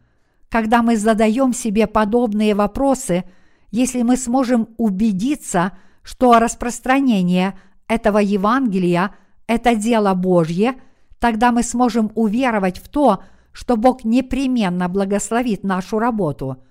Когда 0.48 0.82
мы 0.82 0.96
задаем 0.96 1.52
себе 1.52 1.86
подобные 1.86 2.54
вопросы, 2.54 3.24
если 3.70 4.00
мы 4.02 4.16
сможем 4.16 4.68
убедиться, 4.78 5.72
что 6.02 6.38
распространение 6.38 7.58
этого 7.86 8.18
Евангелия– 8.18 9.14
это 9.46 9.74
дело 9.74 10.14
Божье, 10.14 10.76
тогда 11.18 11.52
мы 11.52 11.62
сможем 11.62 12.10
уверовать 12.14 12.78
в 12.78 12.88
то, 12.88 13.22
что 13.52 13.76
Бог 13.76 14.04
непременно 14.04 14.88
благословит 14.88 15.64
нашу 15.64 15.98
работу. 15.98 16.62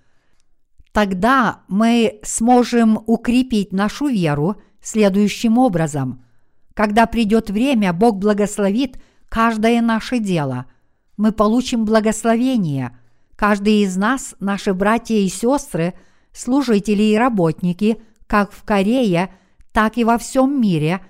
Тогда 0.98 1.60
мы 1.68 2.20
сможем 2.24 2.98
укрепить 3.06 3.72
нашу 3.72 4.08
веру 4.08 4.56
следующим 4.82 5.60
образом. 5.60 6.26
Когда 6.74 7.06
придет 7.06 7.52
время, 7.52 7.94
Бог 7.94 8.18
благословит 8.18 9.00
каждое 9.30 9.80
наше 9.82 10.18
дело– 10.18 10.66
мы 11.18 11.32
получим 11.32 11.84
благословение. 11.84 12.98
Каждый 13.36 13.84
из 13.84 13.98
нас, 13.98 14.36
наши 14.40 14.74
братья 14.74 15.16
и 15.16 15.28
сестры, 15.28 15.96
служители 16.32 17.04
и 17.04 17.18
работники, 17.18 18.02
как 18.28 18.52
в 18.52 18.64
Корее, 18.64 19.34
так 19.72 19.98
и 19.98 20.04
во 20.04 20.18
всем 20.18 20.62
мире, 20.62 21.02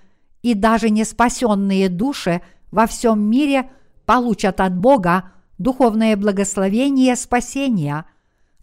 и 0.41 0.53
даже 0.53 0.89
неспасенные 0.89 1.89
души 1.89 2.41
во 2.71 2.87
всем 2.87 3.21
мире 3.21 3.69
получат 4.05 4.61
от 4.61 4.77
Бога 4.77 5.31
духовное 5.57 6.15
благословение 6.15 7.15
спасения, 7.15 8.05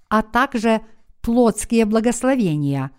а 0.09 0.23
также 0.23 0.81
плотские 1.25 1.87
благословения. 1.87 2.91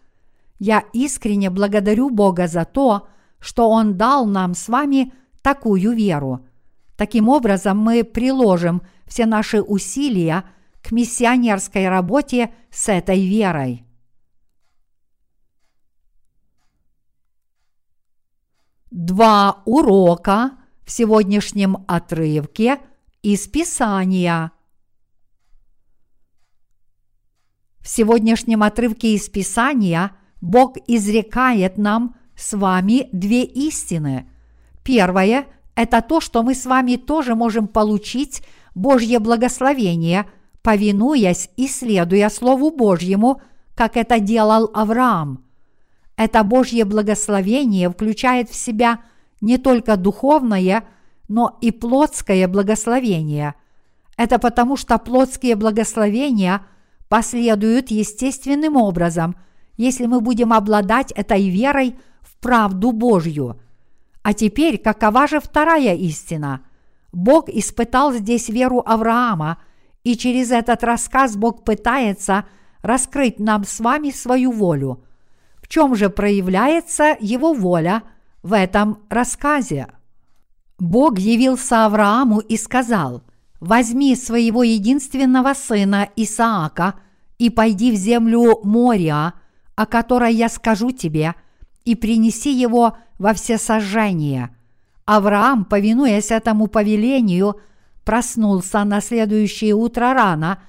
Я 0.57 0.83
искренне 0.93 1.49
благодарю 1.49 2.09
Бога 2.09 2.47
за 2.47 2.65
то, 2.65 3.07
что 3.39 3.69
Он 3.69 3.97
дал 3.97 4.25
нам 4.25 4.55
с 4.55 4.67
вами 4.67 5.13
такую 5.43 5.91
веру. 5.93 6.45
Таким 6.97 7.29
образом, 7.29 7.77
мы 7.77 8.03
приложим 8.03 8.81
все 9.05 9.27
наши 9.27 9.61
усилия 9.61 10.43
к 10.81 10.91
миссионерской 10.91 11.87
работе 11.87 12.51
с 12.71 12.89
этой 12.89 13.27
верой. 13.27 13.85
Два 18.89 19.61
урока 19.65 20.53
в 20.83 20.91
сегодняшнем 20.91 21.85
отрывке 21.87 22.79
из 23.21 23.47
Писания. 23.47 24.51
В 27.85 27.87
сегодняшнем 27.87 28.63
отрывке 28.63 29.13
из 29.13 29.29
Писания 29.29 30.13
Бог 30.41 30.75
изрекает 30.87 31.77
нам 31.77 32.15
с 32.35 32.57
вами 32.57 33.07
две 33.11 33.43
истины. 33.43 34.27
Первое– 34.83 35.45
это 35.75 36.01
то, 36.01 36.19
что 36.19 36.41
мы 36.41 36.55
с 36.55 36.65
вами 36.65 36.95
тоже 36.95 37.35
можем 37.35 37.67
получить 37.67 38.41
Божье 38.73 39.19
благословение, 39.19 40.25
повинуясь 40.63 41.51
и 41.57 41.67
следуя 41.67 42.29
Слову 42.29 42.71
Божьему, 42.71 43.39
как 43.75 43.97
это 43.97 44.19
делал 44.19 44.71
Авраам. 44.73 45.45
Это 46.17 46.43
Божье 46.43 46.85
благословение 46.85 47.91
включает 47.91 48.49
в 48.49 48.55
себя 48.55 49.01
не 49.41 49.59
только 49.59 49.95
духовное, 49.95 50.87
но 51.27 51.59
и 51.61 51.69
плотское 51.69 52.47
благословение. 52.47 53.53
Это 54.17 54.39
потому, 54.39 54.75
что 54.75 54.97
плотские 54.97 55.55
благословения– 55.55 56.65
последуют 57.09 57.91
естественным 57.91 58.75
образом, 58.75 59.35
если 59.77 60.05
мы 60.05 60.21
будем 60.21 60.53
обладать 60.53 61.11
этой 61.11 61.49
верой 61.49 61.95
в 62.21 62.37
правду 62.37 62.91
Божью. 62.91 63.59
А 64.23 64.33
теперь 64.33 64.77
какова 64.77 65.27
же 65.27 65.39
вторая 65.39 65.95
истина? 65.95 66.61
Бог 67.11 67.49
испытал 67.49 68.13
здесь 68.13 68.49
веру 68.49 68.81
Авраама, 68.85 69.59
и 70.03 70.15
через 70.15 70.51
этот 70.51 70.83
рассказ 70.83 71.35
Бог 71.35 71.63
пытается 71.63 72.45
раскрыть 72.81 73.39
нам 73.39 73.63
с 73.65 73.79
вами 73.79 74.11
свою 74.11 74.51
волю. 74.51 75.03
В 75.57 75.67
чем 75.67 75.95
же 75.95 76.09
проявляется 76.09 77.15
его 77.19 77.53
воля 77.53 78.03
в 78.43 78.53
этом 78.53 78.99
рассказе? 79.09 79.87
Бог 80.77 81.17
явился 81.17 81.85
Аврааму 81.85 82.39
и 82.39 82.57
сказал– 82.57 83.23
возьми 83.65 84.15
своего 84.15 84.61
единственного 84.61 85.53
сына 85.53 86.09
Исаака 86.15 86.95
и 87.39 87.49
пойди 87.49 87.91
в 87.91 87.95
землю 87.95 88.59
моря, 88.63 89.33
о 89.75 89.85
которой 89.87 90.33
я 90.33 90.49
скажу 90.49 90.91
тебе, 90.91 91.33
и 91.83 91.95
принеси 91.95 92.53
его 92.53 92.97
во 93.17 93.33
всесожжение. 93.33 94.55
Авраам, 95.05 95.65
повинуясь 95.65 96.31
этому 96.31 96.67
повелению, 96.67 97.59
проснулся 98.03 98.83
на 98.83 99.01
следующее 99.01 99.73
утро 99.73 100.13
рано, 100.13 100.59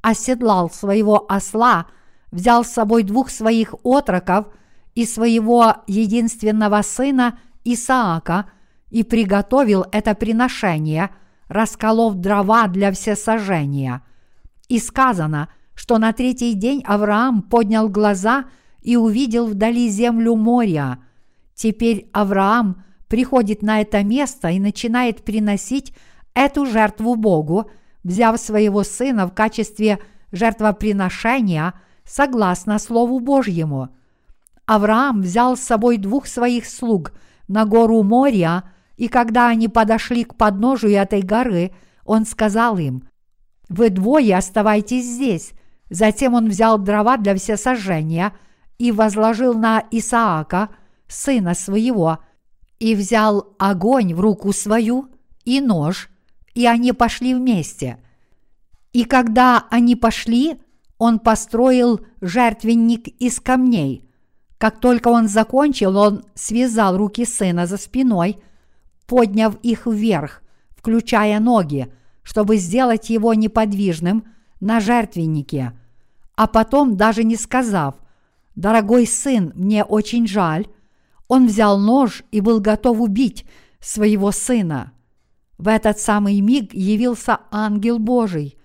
оседлал 0.00 0.70
своего 0.70 1.26
осла, 1.28 1.86
взял 2.30 2.64
с 2.64 2.68
собой 2.70 3.02
двух 3.02 3.30
своих 3.30 3.74
отроков 3.82 4.46
и 4.94 5.04
своего 5.06 5.76
единственного 5.88 6.82
сына 6.82 7.38
Исаака 7.64 8.46
и 8.90 9.02
приготовил 9.02 9.86
это 9.90 10.14
приношение– 10.14 11.10
расколов 11.54 12.16
дрова 12.16 12.66
для 12.66 12.90
всесожжения. 12.90 14.02
И 14.68 14.78
сказано, 14.78 15.48
что 15.74 15.98
на 15.98 16.12
третий 16.12 16.52
день 16.54 16.82
Авраам 16.84 17.42
поднял 17.42 17.88
глаза 17.88 18.46
и 18.82 18.96
увидел 18.96 19.46
вдали 19.46 19.88
землю 19.88 20.34
моря. 20.34 20.98
Теперь 21.54 22.10
Авраам 22.12 22.84
приходит 23.08 23.62
на 23.62 23.80
это 23.80 24.02
место 24.02 24.48
и 24.48 24.58
начинает 24.58 25.24
приносить 25.24 25.94
эту 26.34 26.66
жертву 26.66 27.14
Богу, 27.14 27.70
взяв 28.02 28.40
своего 28.40 28.82
сына 28.82 29.26
в 29.26 29.32
качестве 29.32 30.00
жертвоприношения 30.32 31.74
согласно 32.04 32.80
Слову 32.80 33.20
Божьему. 33.20 33.90
Авраам 34.66 35.20
взял 35.20 35.56
с 35.56 35.60
собой 35.60 35.98
двух 35.98 36.26
своих 36.26 36.66
слуг 36.66 37.12
на 37.46 37.64
гору 37.64 38.02
Мория– 38.02 38.64
и 38.96 39.08
когда 39.08 39.48
они 39.48 39.68
подошли 39.68 40.24
к 40.24 40.36
подножию 40.36 40.92
этой 40.92 41.22
горы, 41.22 41.72
он 42.04 42.24
сказал 42.26 42.78
им, 42.78 43.08
«Вы 43.68 43.90
двое 43.90 44.36
оставайтесь 44.36 45.04
здесь». 45.04 45.52
Затем 45.90 46.34
он 46.34 46.48
взял 46.48 46.78
дрова 46.78 47.18
для 47.18 47.34
всесожжения 47.34 48.32
и 48.78 48.90
возложил 48.90 49.54
на 49.54 49.84
Исаака, 49.90 50.70
сына 51.06 51.54
своего, 51.54 52.20
и 52.78 52.94
взял 52.94 53.54
огонь 53.58 54.14
в 54.14 54.20
руку 54.20 54.52
свою 54.52 55.10
и 55.44 55.60
нож, 55.60 56.08
и 56.54 56.66
они 56.66 56.92
пошли 56.92 57.34
вместе. 57.34 57.98
И 58.92 59.04
когда 59.04 59.66
они 59.70 59.94
пошли, 59.94 60.58
он 60.98 61.18
построил 61.18 62.00
жертвенник 62.22 63.08
из 63.20 63.38
камней. 63.38 64.08
Как 64.56 64.80
только 64.80 65.08
он 65.08 65.28
закончил, 65.28 65.96
он 65.98 66.24
связал 66.34 66.96
руки 66.96 67.24
сына 67.24 67.66
за 67.66 67.76
спиной– 67.76 68.38
подняв 69.06 69.56
их 69.62 69.86
вверх, 69.86 70.42
включая 70.76 71.40
ноги, 71.40 71.92
чтобы 72.22 72.56
сделать 72.56 73.10
его 73.10 73.34
неподвижным 73.34 74.24
на 74.60 74.80
жертвеннике, 74.80 75.72
а 76.36 76.46
потом, 76.46 76.96
даже 76.96 77.24
не 77.24 77.36
сказав 77.36 77.96
«Дорогой 78.54 79.06
сын, 79.06 79.52
мне 79.54 79.84
очень 79.84 80.26
жаль», 80.26 80.66
он 81.28 81.46
взял 81.46 81.78
нож 81.78 82.22
и 82.30 82.40
был 82.40 82.60
готов 82.60 83.00
убить 83.00 83.46
своего 83.80 84.30
сына. 84.30 84.92
В 85.58 85.68
этот 85.68 85.98
самый 85.98 86.40
миг 86.40 86.74
явился 86.74 87.40
ангел 87.50 87.98
Божий 87.98 88.58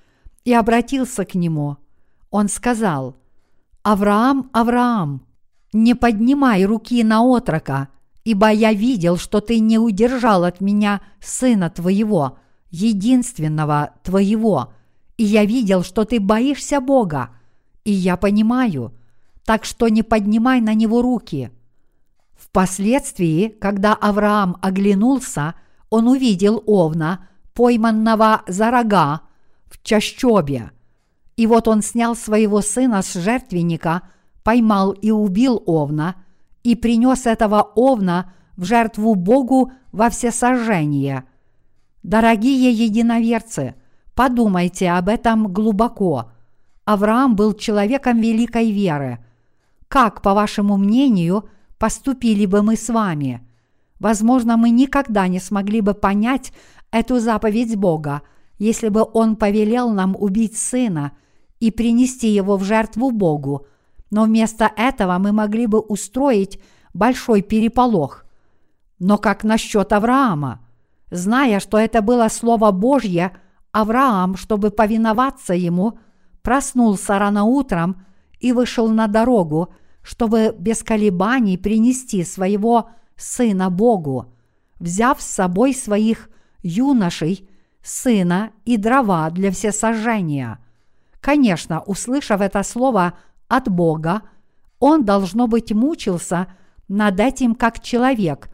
и 0.43 0.53
обратился 0.53 1.25
к 1.25 1.35
нему. 1.35 1.77
Он 2.29 2.47
сказал, 2.47 3.17
«Авраам, 3.83 4.49
Авраам, 4.53 5.25
не 5.71 5.93
поднимай 5.93 6.65
руки 6.65 7.03
на 7.03 7.21
отрока, 7.23 7.89
ибо 8.29 8.51
я 8.51 8.73
видел, 8.73 9.17
что 9.17 9.41
ты 9.41 9.57
не 9.57 9.79
удержал 9.79 10.43
от 10.43 10.61
меня 10.61 11.01
сына 11.19 11.71
твоего, 11.71 12.37
единственного 12.69 13.93
твоего, 14.03 14.71
и 15.17 15.23
я 15.23 15.45
видел, 15.45 15.83
что 15.83 16.05
ты 16.05 16.19
боишься 16.19 16.79
Бога, 16.79 17.31
и 17.85 17.91
я 17.91 18.17
понимаю, 18.17 18.93
так 19.45 19.65
что 19.65 19.87
не 19.89 20.03
поднимай 20.03 20.61
на 20.61 20.75
него 20.75 21.01
руки». 21.01 21.51
Впоследствии, 22.37 23.47
когда 23.47 23.95
Авраам 23.95 24.57
оглянулся, 24.61 25.55
он 25.89 26.07
увидел 26.07 26.63
овна, 26.67 27.27
пойманного 27.55 28.43
за 28.47 28.69
рога 28.69 29.21
в 29.65 29.81
чащобе. 29.81 30.69
И 31.35 31.47
вот 31.47 31.67
он 31.67 31.81
снял 31.81 32.15
своего 32.15 32.61
сына 32.61 33.01
с 33.01 33.15
жертвенника, 33.15 34.03
поймал 34.43 34.91
и 34.91 35.09
убил 35.09 35.63
овна– 35.65 36.15
и 36.63 36.75
принес 36.75 37.25
этого 37.25 37.61
овна 37.75 38.33
в 38.57 38.65
жертву 38.65 39.15
Богу 39.15 39.71
во 39.91 40.09
всесожжение. 40.09 41.23
Дорогие 42.03 42.71
единоверцы, 42.71 43.75
подумайте 44.15 44.91
об 44.91 45.09
этом 45.09 45.51
глубоко. 45.51 46.31
Авраам 46.85 47.35
был 47.35 47.53
человеком 47.53 48.19
великой 48.19 48.71
веры. 48.71 49.19
Как, 49.87 50.21
по 50.21 50.33
вашему 50.33 50.77
мнению, 50.77 51.49
поступили 51.77 52.45
бы 52.45 52.61
мы 52.61 52.75
с 52.75 52.89
вами? 52.89 53.45
Возможно, 53.99 54.57
мы 54.57 54.69
никогда 54.69 55.27
не 55.27 55.39
смогли 55.39 55.81
бы 55.81 55.93
понять 55.93 56.53
эту 56.91 57.19
заповедь 57.19 57.75
Бога, 57.75 58.21
если 58.57 58.89
бы 58.89 59.05
Он 59.13 59.35
повелел 59.35 59.89
нам 59.91 60.15
убить 60.17 60.57
сына 60.57 61.11
и 61.59 61.71
принести 61.71 62.29
его 62.29 62.57
в 62.57 62.63
жертву 62.63 63.11
Богу– 63.11 63.65
но 64.11 64.23
вместо 64.23 64.71
этого 64.75 65.17
мы 65.17 65.31
могли 65.31 65.67
бы 65.67 65.79
устроить 65.79 66.59
большой 66.93 67.41
переполох. 67.41 68.25
Но 68.97 69.17
как 69.17 69.43
насчет 69.43 69.93
Авраама? 69.93 70.61
Зная, 71.11 71.59
что 71.59 71.77
это 71.77 72.01
было 72.01 72.27
Слово 72.27 72.71
Божье, 72.71 73.31
Авраам, 73.71 74.35
чтобы 74.35 74.71
повиноваться 74.71 75.53
ему, 75.53 75.99
проснулся 76.41 77.19
рано 77.19 77.43
утром 77.43 78.05
и 78.39 78.51
вышел 78.51 78.89
на 78.89 79.07
дорогу, 79.07 79.73
чтобы 80.01 80.55
без 80.57 80.83
колебаний 80.83 81.57
принести 81.57 82.23
своего 82.23 82.89
сына 83.15 83.69
Богу, 83.69 84.33
взяв 84.79 85.21
с 85.21 85.25
собой 85.25 85.73
своих 85.73 86.29
юношей, 86.63 87.47
сына 87.81 88.51
и 88.65 88.77
дрова 88.77 89.29
для 89.29 89.51
всесожжения. 89.51 90.59
Конечно, 91.21 91.81
услышав 91.81 92.41
это 92.41 92.63
слово– 92.63 93.13
от 93.49 93.67
Бога, 93.67 94.21
он, 94.79 95.03
должно 95.03 95.47
быть, 95.47 95.73
мучился 95.73 96.47
над 96.87 97.19
этим 97.19 97.55
как 97.55 97.81
человек. 97.81 98.49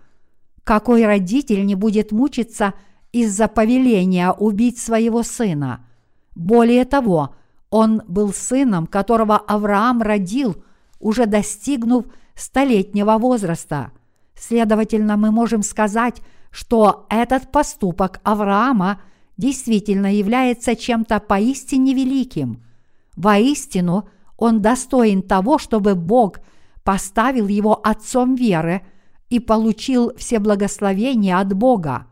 Какой 0.64 1.06
родитель 1.06 1.64
не 1.66 1.76
будет 1.76 2.12
мучиться 2.12 2.74
из-за 3.12 3.48
повеления 3.48 4.32
убить 4.32 4.80
своего 4.80 5.22
сына? 5.22 5.86
Более 6.34 6.86
того, 6.86 7.36
он 7.70 8.02
был 8.08 8.34
сыном, 8.34 8.88
которого 8.88 9.38
Авраам 9.38 10.02
родил, 10.02 10.64
уже 11.00 11.28
достигнув 11.28 12.06
столетнего 12.34 13.18
возраста. 13.18 13.92
Следовательно, 14.36 15.18
мы 15.18 15.32
можем 15.32 15.62
сказать, 15.62 16.22
что 16.52 17.06
этот 17.10 17.52
поступок 17.52 18.20
Авраама 18.24 19.02
действительно 19.38 20.14
является 20.14 20.76
чем-то 20.76 21.20
поистине 21.20 21.94
великим. 21.94 22.64
Воистину, 23.16 24.08
он 24.38 24.62
достоин 24.62 25.22
того, 25.22 25.58
чтобы 25.58 25.96
Бог 25.96 26.40
поставил 26.84 27.48
его 27.48 27.80
отцом 27.86 28.36
веры 28.36 28.86
и 29.30 29.40
получил 29.40 30.16
все 30.18 30.40
благословения 30.40 31.40
от 31.40 31.54
Бога. 31.54 32.08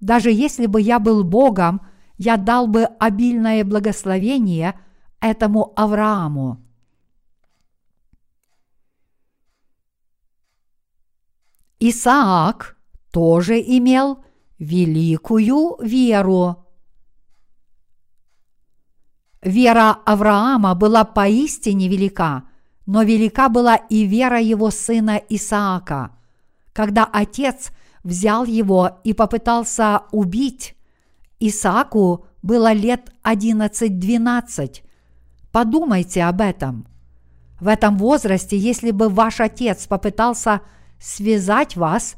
Даже 0.00 0.30
если 0.30 0.66
бы 0.66 0.80
я 0.80 0.98
был 0.98 1.24
Богом, 1.24 1.80
я 2.18 2.36
дал 2.36 2.66
бы 2.66 2.84
обильное 2.84 3.64
благословение 3.64 4.78
этому 5.20 5.72
Аврааму. 5.76 6.58
Исаак 11.78 12.76
тоже 13.10 13.60
имел 13.60 14.24
великую 14.58 15.78
веру. 15.82 16.61
Вера 19.42 19.98
Авраама 20.04 20.74
была 20.76 21.04
поистине 21.04 21.88
велика, 21.88 22.44
но 22.86 23.02
велика 23.02 23.48
была 23.48 23.74
и 23.74 24.04
вера 24.04 24.40
его 24.40 24.70
сына 24.70 25.20
Исаака. 25.28 26.12
Когда 26.72 27.04
отец 27.04 27.72
взял 28.04 28.44
его 28.44 29.00
и 29.02 29.12
попытался 29.12 30.02
убить, 30.12 30.76
Исааку 31.40 32.26
было 32.42 32.72
лет 32.72 33.12
11-12. 33.24 34.82
Подумайте 35.50 36.22
об 36.22 36.40
этом. 36.40 36.86
В 37.60 37.66
этом 37.66 37.98
возрасте, 37.98 38.56
если 38.56 38.92
бы 38.92 39.08
ваш 39.08 39.40
отец 39.40 39.86
попытался 39.88 40.60
связать 41.00 41.76
вас 41.76 42.14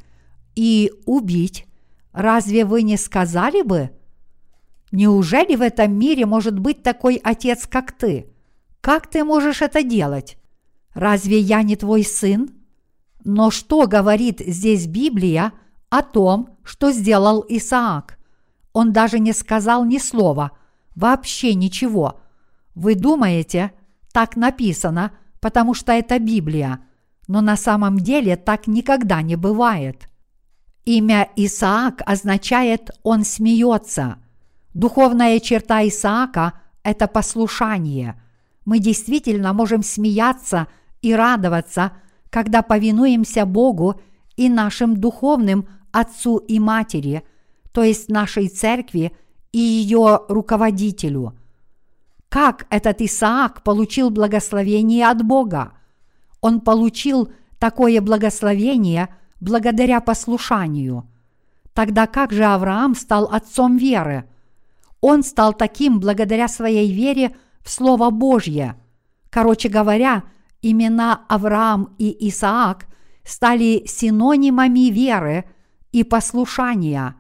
и 0.54 0.92
убить, 1.06 1.66
разве 2.12 2.66
вы 2.66 2.82
не 2.82 2.98
сказали 2.98 3.62
бы? 3.62 3.90
Неужели 4.94 5.57
в 5.57 5.61
этом 5.61 5.92
мире 5.98 6.24
может 6.24 6.57
быть 6.57 6.85
такой 6.85 7.16
отец, 7.16 7.66
как 7.66 7.90
ты? 7.90 8.33
Как 8.80 9.09
ты 9.09 9.24
можешь 9.24 9.61
это 9.61 9.83
делать? 9.83 10.38
Разве 10.94 11.40
я 11.40 11.64
не 11.64 11.74
твой 11.74 12.04
сын? 12.04 12.50
Но 13.24 13.50
что 13.50 13.88
говорит 13.88 14.38
здесь 14.38 14.87
Библия 14.87 15.52
о 15.90 16.02
том, 16.02 16.59
что 16.62 16.92
сделал 16.92 17.44
Исаак? 17.48 18.20
Он 18.72 18.92
даже 18.92 19.18
не 19.18 19.33
сказал 19.33 19.85
ни 19.85 19.98
слова, 19.98 20.52
вообще 20.94 21.54
ничего. 21.54 22.20
Вы 22.76 22.94
думаете, 22.94 23.72
так 24.12 24.37
написано, 24.37 25.11
потому 25.40 25.74
что 25.74 25.90
это 25.90 26.20
Библия, 26.20 26.87
но 27.26 27.40
на 27.40 27.57
самом 27.57 27.98
деле 27.98 28.37
так 28.37 28.68
никогда 28.68 29.22
не 29.22 29.35
бывает. 29.35 30.09
Имя 30.85 31.30
Исаак 31.35 32.00
означает 32.07 32.92
«он 33.02 33.24
смеется». 33.24 34.18
Духовная 34.74 35.40
черта 35.40 35.87
Исаака– 35.87 36.52
это 36.82 37.06
послушание. 37.06 38.20
Мы 38.64 38.78
действительно 38.78 39.52
можем 39.52 39.82
смеяться 39.82 40.66
и 41.00 41.14
радоваться, 41.14 41.92
когда 42.30 42.62
повинуемся 42.62 43.46
Богу 43.46 44.00
и 44.37 44.48
нашим 44.48 44.96
духовным 44.96 45.68
отцу 45.92 46.38
и 46.38 46.58
матери, 46.58 47.22
то 47.72 47.82
есть 47.82 48.08
нашей 48.08 48.48
церкви 48.48 49.16
и 49.52 49.58
ее 49.58 50.20
руководителю. 50.28 51.38
Как 52.28 52.66
этот 52.68 53.00
Исаак 53.00 53.62
получил 53.62 54.10
благословение 54.10 55.08
от 55.08 55.22
Бога? 55.22 55.72
Он 56.40 56.60
получил 56.60 57.32
такое 57.58 58.00
благословение– 58.00 59.08
благодаря 59.44 60.00
послушанию. 60.00 61.08
Тогда 61.74 62.06
как 62.06 62.32
же 62.32 62.44
Авраам 62.44 62.94
стал 62.94 63.26
отцом 63.26 63.76
веры? 63.76 64.28
Он 65.07 65.23
стал 65.23 65.53
таким 65.53 66.01
благодаря 66.01 66.49
своей 66.49 66.90
вере 66.90 67.37
в 67.62 67.71
Слово 67.71 68.09
Божье. 68.09 68.75
Короче 69.29 69.69
говоря, 69.69 70.23
имена 70.62 71.27
Авраам 71.29 71.95
и 71.99 72.29
Исаак 72.29 72.87
стали 73.23 73.85
синонимами 73.87 74.88
веры 74.88 75.45
и 75.93 76.05
послушания. 76.05 77.17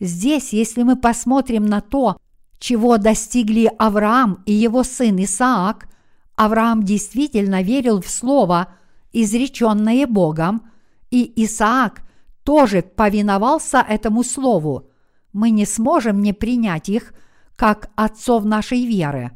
Здесь, 0.00 0.54
если 0.54 0.82
мы 0.84 0.96
посмотрим 0.96 1.66
на 1.66 1.82
то, 1.82 2.16
чего 2.58 2.96
достигли 2.96 3.70
Авраам 3.78 4.42
и 4.46 4.54
его 4.54 4.82
сын 4.82 5.22
Исаак, 5.22 5.86
Авраам 6.34 6.82
действительно 6.82 7.60
верил 7.60 8.00
в 8.00 8.08
Слово, 8.08 8.68
изреченное 9.12 10.06
Богом– 10.06 10.62
и 11.10 11.44
Исаак 11.44 12.02
тоже 12.44 12.82
повиновался 12.82 13.84
этому 13.86 14.24
слову, 14.24 14.87
мы 15.32 15.50
не 15.50 15.66
сможем 15.66 16.20
не 16.20 16.32
принять 16.32 16.88
их 16.88 17.12
как 17.56 17.90
отцов 17.96 18.44
нашей 18.44 18.84
веры. 18.86 19.32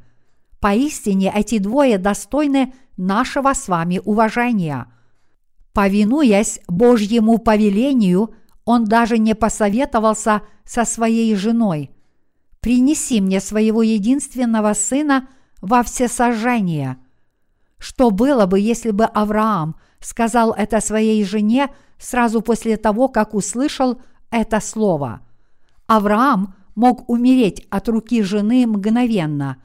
Поистине 0.60 1.32
эти 1.34 1.58
двое 1.58 1.98
достойны 1.98 2.72
нашего 2.96 3.52
с 3.52 3.68
вами 3.68 4.00
уважения. 4.04 4.86
Повинуясь 5.72 6.60
Божьему 6.68 7.38
повелению, 7.38 8.34
он 8.64 8.84
даже 8.84 9.18
не 9.18 9.34
посоветовался 9.34 10.42
со 10.64 10.84
своей 10.84 11.34
женой. 11.34 11.90
«Принеси 12.60 13.20
мне 13.20 13.40
своего 13.40 13.82
единственного 13.82 14.74
сына 14.74 15.28
во 15.60 15.82
всесожжение». 15.82 16.98
Что 17.78 18.12
было 18.12 18.46
бы, 18.46 18.60
если 18.60 18.92
бы 18.92 19.04
Авраам– 19.04 19.74
сказал 20.04 20.52
это 20.52 20.80
своей 20.80 21.24
жене 21.24 21.72
сразу 21.98 22.42
после 22.42 22.76
того, 22.76 23.08
как 23.08 23.34
услышал 23.34 24.00
это 24.30 24.60
слово. 24.60 25.20
Авраам 25.96 26.54
мог 26.74 27.08
умереть 27.08 27.66
от 27.70 27.88
руки 27.88 28.22
жены 28.22 28.66
мгновенно, 28.66 29.58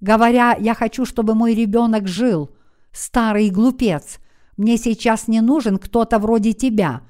говоря, 0.00 0.56
«Я 0.58 0.74
хочу, 0.74 1.04
чтобы 1.04 1.34
мой 1.34 1.54
ребенок 1.54 2.08
жил, 2.08 2.50
старый 2.92 3.50
глупец, 3.50 4.18
мне 4.56 4.76
сейчас 4.76 5.28
не 5.28 5.40
нужен 5.40 5.78
кто-то 5.78 6.18
вроде 6.18 6.52
тебя. 6.52 7.02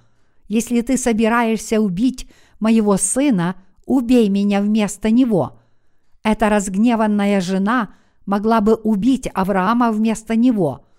Если 0.49 0.81
ты 0.81 0.97
собираешься 0.97 1.81
убить 1.81 2.29
моего 2.59 2.97
сына, 2.97 3.57
убей 3.87 4.29
меня 4.29 4.61
вместо 4.61 5.11
него». 5.11 5.61
Эта 6.23 6.49
разгневанная 6.49 7.41
жена 7.41 7.95
могла 8.27 8.61
бы 8.61 8.75
убить 8.75 9.29
Авраама 9.33 9.91
вместо 9.91 10.37
него– 10.37 10.85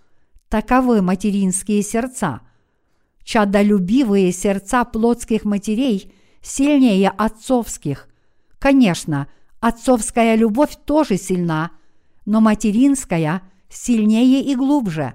Таковы 0.51 1.01
материнские 1.01 1.81
сердца. 1.81 2.41
Чадолюбивые 3.23 4.33
сердца 4.33 4.83
плотских 4.83 5.45
матерей 5.45 6.13
сильнее 6.41 7.09
отцовских. 7.09 8.07
Конечно, 8.59 9.27
отцовская 9.59 10.35
любовь 10.35 10.77
тоже 10.85 11.17
сильна, 11.17 11.71
но 12.25 12.41
материнская 12.41 13.41
сильнее 13.69 14.41
и 14.41 14.55
глубже. 14.55 15.13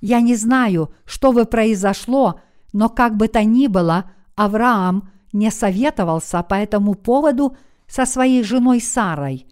Я 0.00 0.20
не 0.20 0.36
знаю, 0.36 0.92
что 1.04 1.32
бы 1.32 1.44
произошло, 1.44 2.40
но 2.72 2.88
как 2.88 3.16
бы 3.16 3.28
то 3.28 3.42
ни 3.42 3.66
было, 3.66 4.10
Авраам 4.34 5.10
не 5.32 5.50
советовался 5.50 6.42
по 6.42 6.54
этому 6.54 6.94
поводу 6.94 7.56
со 7.86 8.06
своей 8.06 8.42
женой 8.42 8.80
Сарой. 8.80 9.46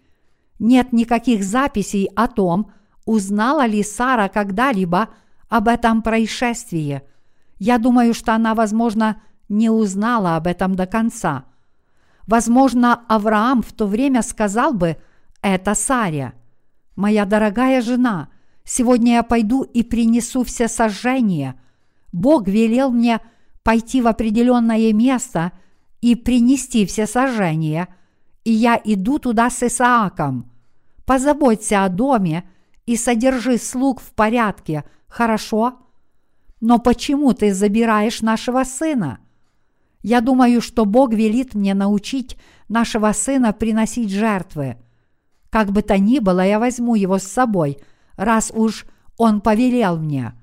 Нет 0.59 0.93
никаких 0.93 1.43
записей 1.43 2.09
о 2.15 2.27
том, 2.27 2.71
узнала 3.05 3.65
ли 3.65 3.83
Сара 3.83 4.29
когда-либо 4.29 5.09
об 5.49 5.67
этом 5.67 6.01
происшествии. 6.01 7.01
Я 7.59 7.77
думаю, 7.77 8.13
что 8.13 8.33
она, 8.33 8.55
возможно, 8.55 9.21
не 9.49 9.69
узнала 9.69 10.35
об 10.35 10.47
этом 10.47 10.75
до 10.75 10.85
конца. 10.85 11.45
Возможно, 12.27 13.03
Авраам 13.07 13.61
в 13.61 13.73
то 13.73 13.85
время 13.85 14.21
сказал 14.21 14.73
бы 14.73 14.97
«это 15.41 15.75
Саря». 15.75 16.33
«Моя 16.95 17.25
дорогая 17.25 17.81
жена, 17.81 18.29
сегодня 18.63 19.13
я 19.13 19.23
пойду 19.23 19.63
и 19.63 19.83
принесу 19.83 20.43
все 20.43 20.67
сожжения. 20.67 21.59
Бог 22.11 22.47
велел 22.47 22.91
мне 22.91 23.19
пойти 23.63 24.01
в 24.01 24.07
определенное 24.07 24.93
место 24.93 25.51
и 26.01 26.15
принести 26.15 26.85
все 26.85 27.07
сожжения, 27.07 27.87
и 28.43 28.51
я 28.51 28.79
иду 28.83 29.17
туда 29.17 29.49
с 29.49 29.63
Исааком. 29.63 30.51
Позаботься 31.05 31.83
о 31.83 31.89
доме 31.89 32.47
и 32.85 32.95
содержи 32.95 33.57
слуг 33.57 33.99
в 33.99 34.11
порядке, 34.11 34.83
Хорошо. 35.13 35.77
Но 36.59 36.79
почему 36.79 37.33
ты 37.33 37.53
забираешь 37.53 38.21
нашего 38.21 38.63
сына? 38.63 39.19
Я 40.03 40.19
думаю, 40.19 40.61
что 40.61 40.85
Бог 40.85 41.13
велит 41.13 41.55
мне 41.55 41.73
научить 41.73 42.37
нашего 42.67 43.13
сына 43.13 43.53
приносить 43.53 44.11
жертвы. 44.11 44.77
Как 45.49 45.71
бы 45.71 45.81
то 45.81 45.97
ни 45.97 46.19
было, 46.19 46.45
я 46.45 46.59
возьму 46.59 46.95
его 46.95 47.17
с 47.17 47.23
собой, 47.23 47.77
раз 48.17 48.51
уж 48.53 48.85
он 49.17 49.39
повелел 49.39 49.97
мне. 49.97 50.33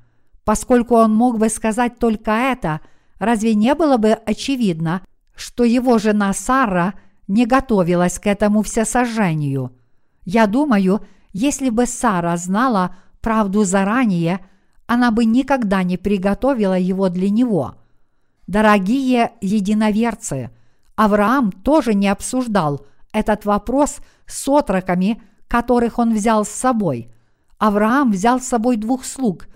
Поскольку 0.45 0.97
он 0.97 1.15
мог 1.15 1.39
бы 1.39 1.51
сказать 1.51 1.99
только 1.99 2.31
это, 2.31 2.81
разве 3.19 3.55
не 3.55 3.75
было 3.75 3.99
бы 3.99 4.13
очевидно, 4.13 5.03
что 5.35 5.65
его 5.65 5.99
жена 5.99 6.33
Сара 6.33 6.95
не 7.29 7.45
готовилась 7.45 8.19
к 8.19 8.27
этому 8.27 8.63
всесожжению? 8.63 9.77
Я 10.25 10.47
думаю, 10.47 11.05
если 11.33 11.69
бы 11.69 11.85
Сара 11.87 12.37
знала 12.39 12.97
правду 13.21 13.65
заранее, 13.65 14.41
она 14.87 15.11
бы 15.11 15.27
никогда 15.27 15.83
не 15.83 15.99
приготовила 15.99 16.79
его 16.79 17.11
для 17.11 17.29
него. 17.29 17.75
Дорогие 18.51 19.31
единоверцы, 19.41 20.51
Авраам 20.97 21.53
тоже 21.53 21.95
не 21.95 22.09
обсуждал 22.09 22.85
этот 23.13 23.45
вопрос 23.45 23.99
с 24.27 24.49
отроками, 24.49 25.23
которых 25.47 26.01
он 26.01 26.13
взял 26.13 26.45
с 26.45 26.49
собой. 26.49 27.13
Авраам 27.59 28.11
взял 28.11 28.41
с 28.41 28.49
собой 28.49 28.77
двух 28.77 29.05
слуг, 29.05 29.47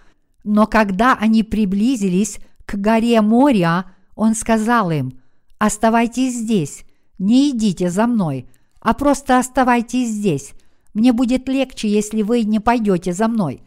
но 0.45 0.69
когда 0.69 1.17
они 1.17 1.43
приблизились 1.43 2.39
к 2.67 2.77
горе 2.77 3.21
Мория, 3.21 3.87
он 4.15 4.37
сказал 4.37 4.93
им, 4.93 5.21
«Оставайтесь 5.59 6.37
здесь, 6.37 6.85
не 7.19 7.51
идите 7.51 7.91
за 7.91 8.07
мной, 8.07 8.47
а 8.79 8.95
просто 8.95 9.41
оставайтесь 9.41 10.11
здесь. 10.11 10.53
Мне 10.93 11.13
будет 11.13 11.49
легче, 11.49 11.89
если 11.89 12.23
вы 12.23 12.45
не 12.45 12.61
пойдете 12.61 13.13
за 13.13 13.27
мной. 13.27 13.61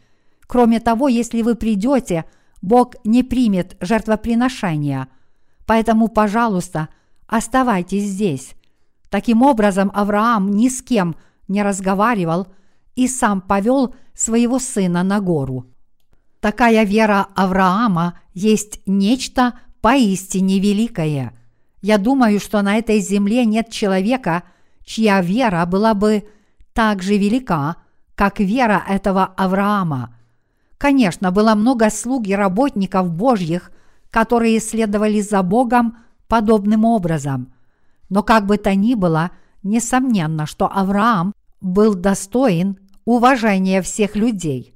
Кроме 0.47 0.79
того, 0.79 1.09
если 1.09 1.41
вы 1.41 1.55
придете, 1.55 2.23
Бог 2.61 2.95
не 3.03 3.23
примет 3.23 3.75
жертвоприношения. 3.81 5.09
Поэтому, 5.67 6.07
пожалуйста, 6.07 6.87
оставайтесь 7.27 8.05
здесь. 8.05 8.55
Таким 9.09 9.43
образом, 9.43 9.91
Авраам 9.93 10.49
ни 10.49 10.69
с 10.69 10.81
кем 10.81 11.15
не 11.47 11.61
разговаривал 11.61 12.47
и 12.95 13.07
сам 13.07 13.41
повел 13.41 13.93
своего 14.15 14.59
сына 14.59 15.03
на 15.03 15.19
гору. 15.19 15.65
Такая 16.39 16.83
вера 16.85 17.27
Авраама 17.35 18.19
есть 18.33 18.79
нечто 18.85 19.59
поистине 19.81 20.59
великое. 20.59 21.33
Я 21.81 21.97
думаю, 21.97 22.39
что 22.39 22.61
на 22.61 22.77
этой 22.77 22.99
земле 23.01 23.45
нет 23.45 23.69
человека, 23.69 24.43
чья 24.85 25.21
вера 25.21 25.65
была 25.65 25.93
бы 25.93 26.27
так 26.73 27.03
же 27.03 27.17
велика, 27.17 27.75
как 28.15 28.39
вера 28.39 28.83
этого 28.87 29.25
Авраама. 29.25 30.15
Конечно, 30.77 31.31
было 31.31 31.55
много 31.55 31.89
слуг 31.89 32.25
и 32.27 32.35
работников 32.35 33.11
Божьих, 33.11 33.71
которые 34.11 34.59
следовали 34.59 35.21
за 35.21 35.43
Богом 35.43 35.97
подобным 36.27 36.85
образом. 36.85 37.53
Но 38.09 38.23
как 38.23 38.45
бы 38.45 38.57
то 38.57 38.73
ни 38.75 38.95
было, 38.95 39.31
несомненно, 39.63 40.45
что 40.45 40.67
Авраам 40.67 41.33
был 41.61 41.95
достоин 41.95 42.77
уважения 43.05 43.81
всех 43.81 44.15
людей. 44.15 44.73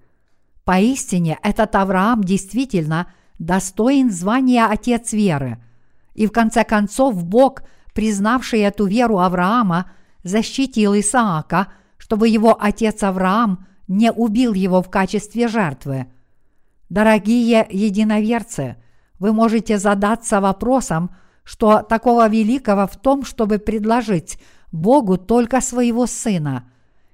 Поистине, 0.64 1.40
этот 1.44 1.76
Авраам 1.76 2.24
действительно 2.24 3.08
достоин 3.40 4.12
звания 4.12 4.66
Отец 4.66 5.14
веры. 5.14 5.64
И 6.14 6.28
в 6.28 6.32
конце 6.32 6.64
концов 6.64 7.24
Бог, 7.24 7.64
признавший 7.94 8.62
эту 8.62 8.86
веру 8.86 9.20
Авраама, 9.20 9.92
защитил 10.24 10.94
Исаака, 11.00 11.68
чтобы 11.98 12.28
его 12.28 12.58
отец 12.60 13.04
Авраам 13.04 13.66
не 13.88 14.12
убил 14.12 14.54
его 14.54 14.82
в 14.82 14.90
качестве 14.90 15.48
жертвы. 15.48 16.08
Дорогие 16.90 17.66
единоверцы, 17.70 18.78
вы 19.22 19.34
можете 19.34 19.78
задаться 19.78 20.42
вопросом, 20.42 21.12
что 21.44 21.84
такого 21.84 22.28
великого 22.28 22.88
в 22.88 22.98
том, 22.98 23.24
чтобы 23.24 23.60
предложить 23.60 24.40
Богу 24.72 25.18
только 25.18 25.62
своего 25.62 26.08
Сына. 26.08 26.64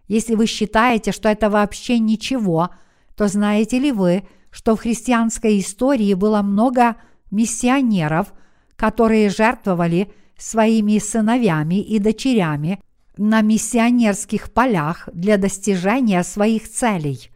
Если 0.07 0.35
вы 0.35 0.45
считаете, 0.45 1.11
что 1.11 1.27
это 1.27 1.49
вообще 1.49 1.99
ничего, 1.99 2.69
то 3.17 3.27
знаете 3.27 3.77
ли 3.77 3.91
вы, 3.91 4.25
что 4.51 4.77
в 4.77 4.79
христианской 4.79 5.59
истории 5.59 6.13
было 6.13 6.41
много 6.41 6.95
миссионеров, 7.29 8.33
которые 8.77 9.29
жертвовали 9.29 10.09
своими 10.37 10.99
сыновьями 10.99 11.81
и 11.81 11.99
дочерями 11.99 12.79
на 13.17 13.41
миссионерских 13.41 14.53
полях 14.53 15.09
для 15.11 15.35
достижения 15.37 16.23
своих 16.23 16.69
целей. 16.69 17.31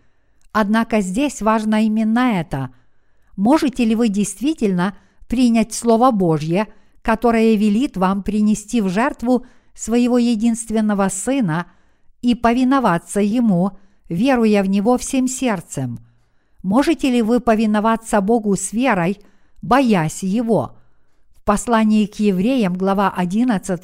Однако 0.53 1.01
здесь 1.01 1.41
важно 1.41 1.83
именно 1.83 2.39
это. 2.39 2.69
Можете 3.35 3.85
ли 3.85 3.95
вы 3.95 4.09
действительно 4.09 4.95
принять 5.27 5.73
Слово 5.73 6.11
Божье, 6.11 6.67
которое 7.01 7.55
велит 7.55 7.97
вам 7.97 8.23
принести 8.23 8.81
в 8.81 8.89
жертву 8.89 9.45
своего 9.73 10.17
единственного 10.17 11.09
Сына 11.09 11.67
и 12.21 12.35
повиноваться 12.35 13.21
Ему, 13.21 13.77
веруя 14.09 14.63
в 14.63 14.69
Него 14.69 14.97
всем 14.97 15.27
сердцем? 15.27 15.99
Можете 16.63 17.09
ли 17.09 17.21
вы 17.21 17.39
повиноваться 17.39 18.21
Богу 18.21 18.55
с 18.55 18.73
верой, 18.73 19.19
боясь 19.61 20.23
Его? 20.23 20.77
В 21.33 21.43
послании 21.43 22.05
к 22.05 22.19
евреям, 22.19 22.75
глава 22.75 23.09
11, 23.09 23.81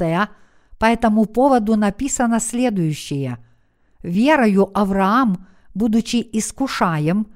по 0.78 0.86
этому 0.86 1.26
поводу 1.26 1.76
написано 1.76 2.40
следующее. 2.40 3.40
«Верою 4.04 4.70
Авраам, 4.78 5.48
будучи 5.74 6.18
искушаем, 6.34 7.28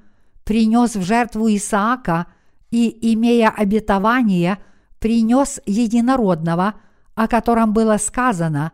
принес 0.44 0.96
в 0.96 1.02
жертву 1.02 1.48
Исаака 1.48 2.26
и, 2.70 3.14
имея 3.14 3.50
обетование, 3.50 4.58
принес 4.98 5.60
единородного, 5.66 6.74
о 7.14 7.28
котором 7.28 7.72
было 7.72 7.98
сказано, 7.98 8.72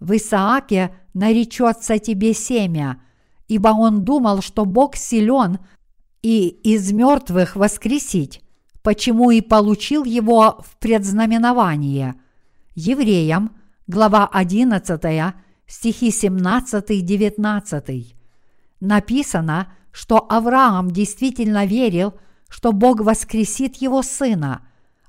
«В 0.00 0.16
Исааке 0.16 0.94
наречется 1.14 1.98
тебе 1.98 2.34
семя», 2.34 3.00
ибо 3.48 3.68
он 3.68 4.04
думал, 4.04 4.42
что 4.42 4.64
Бог 4.64 4.96
силен 4.96 5.58
и 6.22 6.48
из 6.48 6.92
мертвых 6.92 7.56
воскресить, 7.56 8.42
почему 8.82 9.30
и 9.30 9.40
получил 9.40 10.04
его 10.04 10.62
в 10.66 10.76
предзнаменование. 10.78 12.14
Евреям– 12.74 13.56
глава 13.86 14.26
11, 14.26 15.34
стихи 15.66 16.08
17-19. 16.08 18.14
Написано, 18.80 19.72
что 19.96 20.26
Авраам 20.28 20.90
действительно 20.90 21.64
верил, 21.64 22.12
что 22.50 22.72
Бог 22.72 23.00
воскресит 23.00 23.76
его 23.76 24.02
сына. 24.02 24.60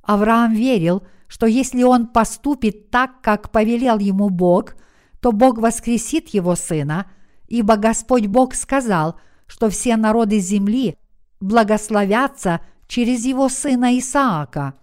Авраам 0.01 0.53
верил, 0.53 1.03
что 1.27 1.45
если 1.45 1.83
он 1.83 2.07
поступит 2.07 2.89
так, 2.89 3.19
как 3.21 3.51
повелел 3.51 3.99
ему 3.99 4.29
Бог, 4.29 4.75
то 5.19 5.33
Бог 5.33 5.57
воскресит 5.57 6.29
его 6.29 6.55
сына, 6.55 7.11
ибо 7.49 7.75
Господь 7.75 8.27
Бог 8.27 8.55
сказал, 8.55 9.19
что 9.45 9.69
все 9.69 9.97
народы 9.97 10.39
земли 10.39 10.95
благословятся 11.41 12.61
через 12.87 13.25
его 13.25 13.49
сына 13.49 13.99
Исаака, 13.99 14.75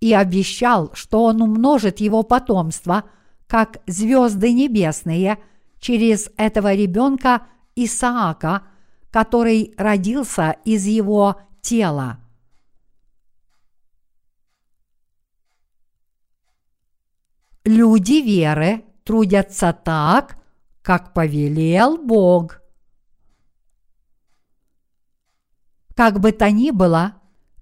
и 0.00 0.12
обещал, 0.12 0.90
что 0.94 1.22
он 1.22 1.40
умножит 1.40 2.00
его 2.00 2.24
потомство– 2.24 3.04
как 3.46 3.78
звезды 3.86 4.52
небесные, 4.52 5.38
через 5.78 6.28
этого 6.36 6.74
ребенка 6.74 7.46
Исаака, 7.76 8.62
который 9.14 9.72
родился 9.76 10.56
из 10.64 10.86
его 10.86 11.40
тела. 11.60 12.18
Люди 17.64 18.20
веры 18.20 18.82
трудятся 19.04 19.72
так, 19.72 20.36
как 20.82 21.14
повелел 21.14 21.96
Бог. 21.96 22.60
Как 25.94 26.18
бы 26.18 26.32
то 26.32 26.50
ни 26.50 26.72
было, 26.72 27.14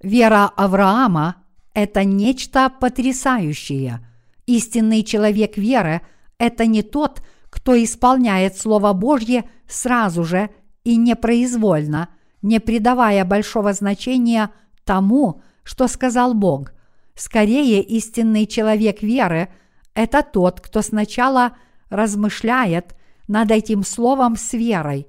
вера 0.03 0.47
Авраама– 0.57 1.45
это 1.75 2.03
нечто 2.05 2.71
потрясающее– 2.71 4.01
Истинный 4.47 5.05
человек 5.05 5.57
веры– 5.59 6.01
это 6.39 6.67
не 6.67 6.83
тот, 6.83 7.23
кто 7.49 7.81
исполняет 7.81 8.57
Слово 8.57 8.93
Божье 8.93 9.49
сразу 9.69 10.25
же 10.25 10.51
и 10.85 10.97
непроизвольно, 10.97 12.09
не 12.43 12.61
придавая 12.61 13.25
большого 13.25 13.73
значения 13.73 14.51
тому, 14.85 15.43
что 15.63 15.89
сказал 15.89 16.35
Бог. 16.35 16.73
Скорее, 17.15 17.83
истинный 17.83 18.47
человек 18.47 19.03
веры– 19.03 19.49
это 19.95 20.23
тот, 20.23 20.61
кто 20.61 20.83
сначала 20.83 21.57
размышляет 21.91 22.97
над 23.29 23.51
этим 23.51 23.85
словом 23.85 24.37
с 24.37 24.53
верой, 24.55 25.07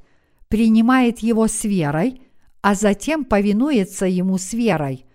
принимает 0.47 1.19
его 1.19 1.47
с 1.47 1.63
верой, 1.63 2.21
а 2.61 2.75
затем 2.75 3.25
повинуется 3.25 4.05
ему 4.05 4.37
с 4.37 4.53
верой. 4.53 5.05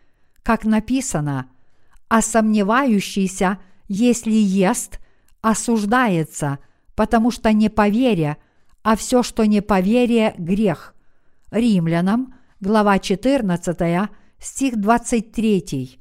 Как 0.43 0.65
написано, 0.65 1.51
а 2.09 2.23
сомневающийся– 2.23 3.59
если 3.89 4.33
ест, 4.33 5.01
осуждается, 5.41 6.59
потому 6.95 7.31
что 7.31 7.53
не 7.53 7.71
поверя, 7.71 8.37
а 8.89 8.97
все, 8.97 9.23
что 9.23 9.45
не 9.45 9.61
поверие, 9.61 10.35
грех. 10.39 10.95
Римлянам, 11.51 12.33
глава 12.59 12.99
14, 12.99 14.09
стих 14.39 14.81
23. 14.81 16.01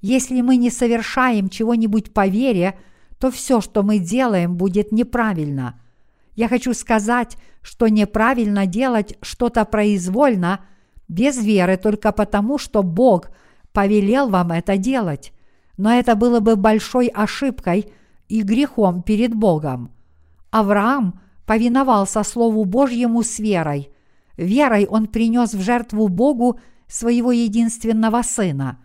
Если 0.00 0.40
мы 0.40 0.56
не 0.56 0.70
совершаем 0.70 1.48
чего-нибудь 1.48 2.12
по 2.12 2.26
вере, 2.26 2.76
то 3.20 3.30
все, 3.30 3.60
что 3.60 3.84
мы 3.84 4.00
делаем, 4.00 4.56
будет 4.56 4.90
неправильно. 4.90 5.80
Я 6.34 6.48
хочу 6.48 6.74
сказать, 6.74 7.36
что 7.62 7.86
неправильно 7.86 8.66
делать 8.66 9.16
что-то 9.22 9.64
произвольно, 9.64 10.58
без 11.06 11.40
веры 11.40 11.76
только 11.76 12.10
потому, 12.10 12.58
что 12.58 12.82
Бог 12.82 13.30
повелел 13.72 14.28
вам 14.28 14.50
это 14.50 14.76
делать 14.76 15.32
но 15.76 15.92
это 15.92 16.14
было 16.14 16.40
бы 16.40 16.56
большой 16.56 17.08
ошибкой 17.08 17.92
и 18.28 18.42
грехом 18.42 19.02
перед 19.02 19.34
Богом. 19.34 19.90
Авраам 20.50 21.20
повиновался 21.46 22.22
Слову 22.22 22.64
Божьему 22.64 23.22
с 23.22 23.38
верой. 23.38 23.90
Верой 24.36 24.86
он 24.86 25.06
принес 25.06 25.54
в 25.54 25.60
жертву 25.60 26.08
Богу 26.08 26.58
своего 26.88 27.32
единственного 27.32 28.22
сына. 28.22 28.78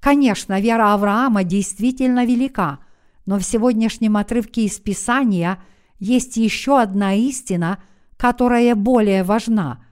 Конечно, 0.00 0.60
вера 0.60 0.94
Авраама 0.94 1.44
действительно 1.44 2.24
велика, 2.24 2.78
но 3.26 3.38
в 3.38 3.42
сегодняшнем 3.42 4.16
отрывке 4.16 4.64
из 4.64 4.78
Писания 4.78 5.58
есть 5.98 6.36
еще 6.36 6.80
одна 6.80 7.14
истина, 7.14 7.82
которая 8.16 8.74
более 8.74 9.24
важна. 9.24 9.84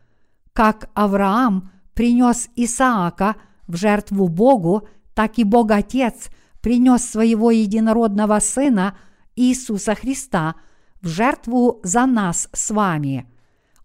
Как 0.52 0.88
Авраам 0.94 1.70
принес 1.94 2.48
Исаака 2.56 3.36
в 3.66 3.76
жертву 3.76 4.28
Богу, 4.28 4.88
так 5.14 5.38
и 5.38 5.44
Бог 5.44 5.70
Отец 5.70 6.28
принес 6.60 7.04
своего 7.04 7.50
единородного 7.50 8.38
Сына 8.38 8.96
Иисуса 9.34 9.94
Христа 9.94 10.54
в 11.00 11.08
жертву 11.08 11.80
за 11.82 12.06
нас 12.06 12.48
с 12.52 12.70
вами. 12.70 13.26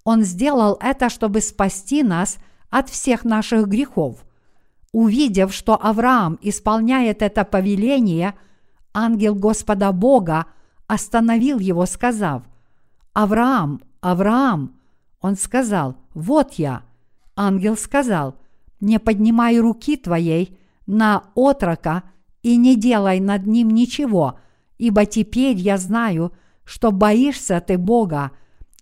Он 0.04 0.24
сделал 0.24 0.78
это, 0.80 1.10
чтобы 1.10 1.42
спасти 1.42 2.04
нас 2.04 2.38
от 2.70 2.90
всех 2.90 3.24
наших 3.24 3.68
грехов– 3.68 4.26
Увидев, 4.92 5.54
что 5.54 5.76
Авраам 5.82 6.38
исполняет 6.42 7.22
это 7.22 7.46
повеление, 7.46 8.36
ангел 8.94 9.36
Господа 9.36 9.92
Бога 9.94 10.48
остановил 10.88 11.60
его, 11.60 11.86
сказав, 11.86 12.44
«Авраам, 13.14 13.82
Авраам!» 14.02 14.76
Он 15.22 15.38
сказал, 15.38 15.96
«Вот 16.14 16.54
я». 16.56 16.84
Ангел 17.38 17.78
сказал, 17.78 18.36
«Не 18.82 19.00
поднимай 19.00 19.58
руки 19.60 19.96
твоей 19.96 20.58
на 20.88 21.24
отрока 21.36 22.04
и 22.44 22.58
не 22.58 22.76
делай 22.76 23.22
над 23.22 23.48
ним 23.48 23.70
ничего, 23.70 24.40
ибо 24.78 25.06
теперь 25.06 25.56
я 25.56 25.78
знаю, 25.78 26.34
что 26.72 26.94
боишься 26.94 27.60
ты 27.60 27.78
Бога 27.78 28.32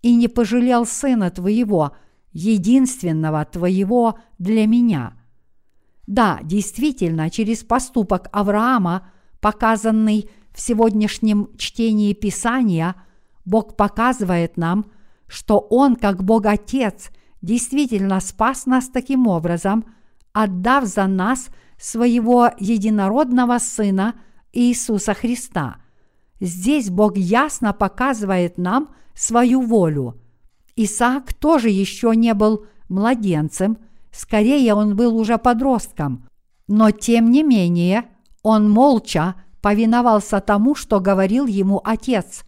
и 0.03 0.15
не 0.15 0.27
пожалел 0.27 0.85
сына 0.85 1.31
твоего, 1.31 1.93
единственного 2.31 3.43
твоего 3.45 4.19
для 4.37 4.67
меня». 4.67 5.13
Да, 6.05 6.39
действительно, 6.43 7.31
через 7.31 7.63
поступок 7.63 8.29
Авраама, 8.31 9.07
показанный 9.41 10.29
в 10.51 10.61
сегодняшнем 10.61 11.49
чтении 11.57 12.13
Писания, 12.13 12.93
Бог 13.43 13.75
показывает 13.75 14.55
нам, 14.55 14.91
что 15.27 15.57
Он, 15.57 15.95
как 15.95 16.23
Бог 16.23 16.45
Отец, 16.45 17.09
действительно 17.41 18.19
спас 18.19 18.67
нас 18.67 18.87
таким 18.89 19.25
образом, 19.25 19.83
отдав 20.31 20.85
за 20.85 21.07
нас 21.07 21.47
своего 21.79 22.51
единородного 22.59 23.57
Сына 23.57 24.13
Иисуса 24.53 25.15
Христа. 25.15 25.78
Здесь 26.39 26.89
Бог 26.89 27.17
ясно 27.17 27.73
показывает 27.73 28.57
нам 28.57 28.89
свою 29.13 29.61
волю. 29.61 30.19
Исаак 30.75 31.33
тоже 31.33 31.69
еще 31.69 32.15
не 32.15 32.33
был 32.33 32.65
младенцем– 32.87 33.77
Скорее 34.11 34.73
он 34.73 34.95
был 34.95 35.15
уже 35.17 35.37
подростком, 35.37 36.27
но 36.67 36.91
тем 36.91 37.31
не 37.31 37.43
менее 37.43 38.05
он 38.41 38.69
молча 38.69 39.35
повиновался 39.61 40.39
тому, 40.39 40.75
что 40.75 40.99
говорил 40.99 41.45
ему 41.45 41.81
отец. 41.83 42.43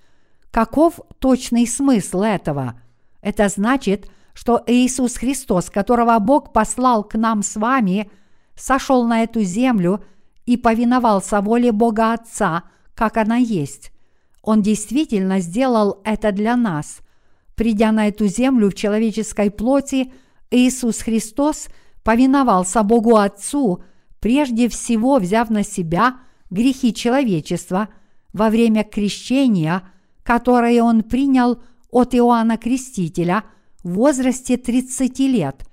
Каков 0.50 1.00
точный 1.20 1.68
смысл 1.68 2.22
этого? 2.22 2.82
Это 3.22 3.48
значит, 3.50 4.10
что 4.34 4.64
Иисус 4.66 5.18
Христос, 5.18 5.70
которого 5.70 6.18
Бог 6.20 6.52
послал 6.52 7.04
к 7.04 7.16
нам 7.16 7.44
с 7.44 7.56
вами, 7.56 8.10
сошел 8.56 9.06
на 9.06 9.24
эту 9.24 9.42
землю 9.42 10.04
и 10.46 10.58
повиновался 10.58 11.42
воле 11.42 11.72
Бога 11.72 12.14
Отца, 12.14 12.64
как 13.02 13.18
она 13.18 13.38
есть. 13.38 13.92
Он 14.44 14.62
действительно 14.62 15.40
сделал 15.40 16.02
это 16.04 16.32
для 16.32 16.56
нас. 16.56 17.00
Придя 17.56 17.92
на 17.92 18.08
эту 18.08 18.28
землю 18.28 18.70
в 18.70 18.76
человеческой 18.76 19.52
плоти– 19.52 20.14
Иисус 20.52 21.00
Христос 21.02 21.70
повиновался 22.04 22.84
Богу 22.84 23.16
Отцу, 23.16 23.84
прежде 24.20 24.68
всего 24.68 25.18
взяв 25.18 25.50
на 25.50 25.64
себя 25.64 26.18
грехи 26.50 26.94
человечества 26.94 27.88
во 28.34 28.50
время 28.50 28.84
крещения, 28.84 29.84
которое 30.24 30.84
он 30.84 31.04
принял 31.04 31.62
от 31.90 32.14
Иоанна 32.14 32.58
Крестителя 32.58 33.46
в 33.84 33.94
возрасте 33.94 34.58
30 34.58 35.20
лет. 35.20 35.66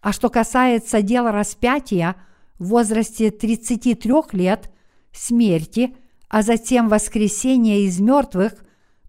А 0.00 0.12
что 0.12 0.30
касается 0.30 1.02
дела 1.02 1.30
распятия 1.30 2.16
в 2.58 2.68
возрасте 2.68 3.30
33 3.30 4.12
лет, 4.32 4.70
смерти, 5.12 5.94
а 6.32 6.42
затем 6.42 6.88
воскресения 6.88 7.86
из 7.86 8.00
мертвых, 8.00 8.54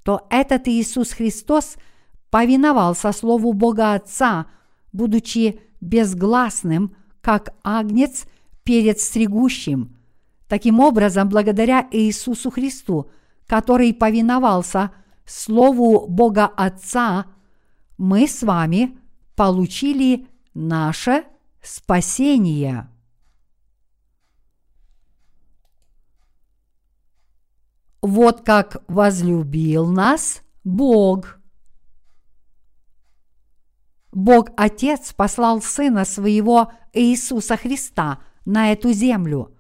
то 0.03 0.28
этот 0.30 0.67
Иисус 0.67 1.13
Христос 1.13 1.78
повиновался 2.30 3.11
Слову 3.11 3.53
Бога 3.53 3.95
Отца– 3.95 4.45
будучи 4.93 5.59
безгласным, 5.82 6.95
как 7.19 7.53
агнец 7.63 8.26
перед 8.63 8.99
стригущим. 8.99 9.97
Таким 10.47 10.80
образом, 10.80 11.28
благодаря 11.28 11.88
Иисусу 11.91 12.51
Христу, 12.51 13.09
который 13.47 13.93
повиновался 13.93 14.91
Слову 15.26 16.07
Бога 16.07 16.45
Отца, 16.45 17.26
мы 17.97 18.28
с 18.28 18.43
вами 18.43 18.97
получили 19.36 20.28
наше 20.53 21.24
спасение. 21.61 22.88
Вот 28.04 28.41
как 28.41 28.84
возлюбил 28.88 29.88
нас 29.88 30.43
Бог– 30.64 31.39
Бог 34.14 34.49
Отец 34.58 35.12
послал 35.14 35.62
Сына 35.62 36.06
Своего 36.06 36.72
Иисуса 36.93 37.58
Христа 37.58 38.20
на 38.45 38.72
эту 38.72 38.93
землю. 38.93 39.56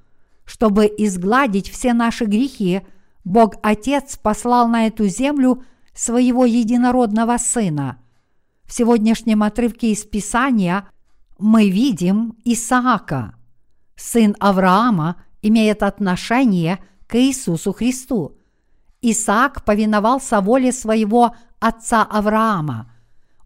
Чтобы 0.45 0.85
изгладить 0.85 1.69
все 1.69 1.93
наши 1.93 2.25
грехи, 2.25 2.81
Бог 3.23 3.55
Отец 3.63 4.17
послал 4.17 4.67
на 4.67 4.85
эту 4.85 5.07
землю 5.07 5.63
своего 5.93 6.45
единородного 6.45 7.37
Сына. 7.37 7.97
В 8.65 8.73
сегодняшнем 8.73 9.41
отрывке 9.41 9.91
из 9.91 10.05
Писания 10.05 10.87
мы 11.39 11.69
видим 11.69 12.35
Исаака. 12.45 13.35
Сын 13.95 14.35
Авраама 14.39 15.15
имеет 15.41 15.81
отношение 15.81 16.79
к 17.13 17.15
Иисусу 17.15 17.71
Христу. 17.71 18.35
Исаак 19.01 19.63
повиновался 19.63 20.41
воле 20.41 20.71
своего 20.71 21.35
отца 21.59 22.03
Авраама– 22.03 22.89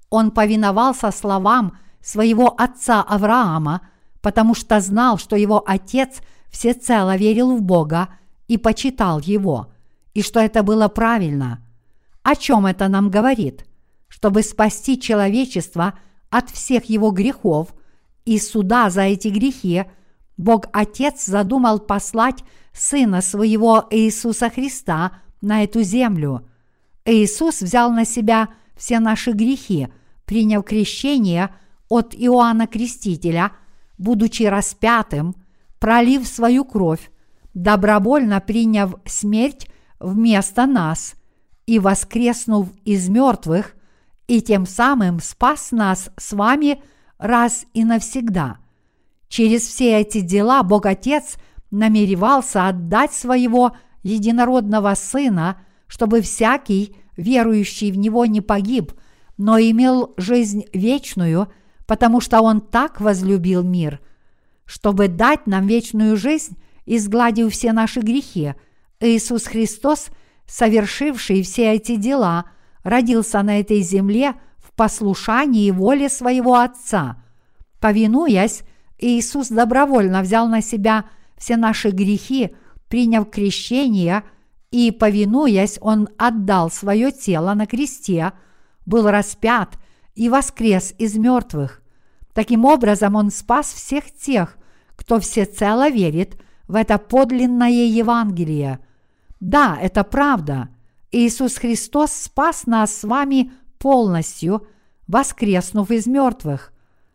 он 0.09 0.31
повиновался 0.31 1.11
словам 1.11 1.77
своего 2.01 2.53
отца 2.57 3.01
Авраама, 3.01 3.81
потому 4.21 4.55
что 4.55 4.79
знал, 4.79 5.17
что 5.17 5.35
его 5.35 5.63
отец 5.65 6.21
всецело 6.49 7.15
верил 7.17 7.55
в 7.55 7.61
Бога 7.61 8.09
и 8.47 8.57
почитал 8.57 9.19
его, 9.19 9.71
и 10.13 10.21
что 10.21 10.39
это 10.39 10.63
было 10.63 10.87
правильно. 10.87 11.59
О 12.23 12.35
чем 12.35 12.65
это 12.65 12.87
нам 12.87 13.09
говорит? 13.09 13.65
Чтобы 14.07 14.43
спасти 14.43 14.99
человечество 14.99 15.93
от 16.29 16.49
всех 16.49 16.85
его 16.85 17.11
грехов 17.11 17.73
и 18.25 18.39
суда 18.39 18.89
за 18.89 19.01
эти 19.01 19.27
грехи, 19.27 19.85
Бог 20.37 20.67
Отец 20.71 21.25
задумал 21.25 21.79
послать 21.79 22.43
Сына 22.71 23.21
Своего 23.21 23.85
Иисуса 23.89 24.49
Христа 24.49 25.13
на 25.41 25.63
эту 25.63 25.81
землю. 25.81 26.47
Иисус 27.05 27.61
взял 27.61 27.91
на 27.91 28.05
себя– 28.05 28.49
все 28.77 28.99
наши 28.99 29.31
грехи, 29.31 29.89
приняв 30.25 30.63
крещение 30.63 31.53
от 31.89 32.13
Иоанна 32.15 32.67
Крестителя, 32.67 33.51
будучи 33.97 34.43
распятым, 34.43 35.35
пролив 35.79 36.27
свою 36.27 36.63
кровь, 36.63 37.11
добровольно 37.53 38.39
приняв 38.39 38.95
смерть 39.05 39.67
вместо 39.99 40.65
нас 40.67 41.15
и 41.65 41.79
воскреснув 41.79 42.69
из 42.85 43.09
мертвых, 43.09 43.75
и 44.27 44.41
тем 44.41 44.65
самым 44.65 45.19
спас 45.19 45.71
нас 45.71 46.09
с 46.17 46.33
вами 46.33 46.81
раз 47.17 47.65
и 47.73 47.83
навсегда. 47.83 48.57
Через 49.27 49.63
все 49.63 49.99
эти 49.99 50.21
дела 50.21 50.63
Бог 50.63 50.85
Отец 50.85 51.37
намеревался 51.71 52.67
отдать 52.67 53.13
своего 53.13 53.75
единородного 54.03 54.93
Сына, 54.95 55.61
чтобы 55.87 56.21
всякий, 56.21 56.95
верующий 57.17 57.91
в 57.91 57.97
Него 57.97 58.25
не 58.25 58.41
погиб, 58.41 58.93
но 59.37 59.59
имел 59.59 60.13
жизнь 60.17 60.65
вечную, 60.73 61.47
потому 61.85 62.21
что 62.21 62.41
Он 62.41 62.61
так 62.61 63.01
возлюбил 63.01 63.63
мир, 63.63 63.99
чтобы 64.65 65.07
дать 65.07 65.45
нам 65.47 65.67
вечную 65.67 66.17
жизнь, 66.17 66.57
изгладив 66.85 67.51
все 67.51 67.73
наши 67.73 67.99
грехи. 67.99 68.53
Иисус 68.99 69.45
Христос, 69.45 70.07
совершивший 70.45 71.43
все 71.43 71.73
эти 71.73 71.97
дела, 71.97 72.45
родился 72.83 73.41
на 73.43 73.59
этой 73.59 73.81
земле 73.81 74.35
в 74.57 74.71
послушании 74.73 75.71
воле 75.71 76.09
своего 76.09 76.55
Отца. 76.55 77.23
Повинуясь, 77.79 78.63
Иисус 78.97 79.49
добровольно 79.49 80.21
взял 80.21 80.47
на 80.47 80.61
себя 80.61 81.05
все 81.37 81.57
наши 81.57 81.89
грехи, 81.89 82.55
приняв 82.89 83.29
крещение– 83.29 84.23
и, 84.71 84.91
повинуясь, 84.91 85.77
он 85.81 86.09
отдал 86.17 86.69
свое 86.69 87.11
тело 87.11 87.53
на 87.53 87.65
кресте, 87.65 88.33
был 88.85 89.09
распят 89.09 89.77
и 90.15 90.29
воскрес 90.29 90.93
из 90.97 91.15
мертвых. 91.15 91.81
Таким 92.33 92.65
образом, 92.65 93.15
он 93.15 93.31
спас 93.31 93.71
всех 93.71 94.11
тех, 94.11 94.57
кто 94.95 95.19
всецело 95.19 95.89
верит 95.89 96.37
в 96.67 96.75
это 96.75 96.97
подлинное 96.97 97.69
Евангелие. 97.69 98.79
Да, 99.39 99.77
это 99.81 100.03
правда. 100.03 100.69
Иисус 101.11 101.57
Христос 101.57 102.11
спас 102.11 102.65
нас 102.65 102.93
с 102.93 103.03
вами 103.03 103.51
полностью, 103.79 104.67
воскреснув 105.07 105.91
из 105.91 106.07
мертвых. 106.07 106.73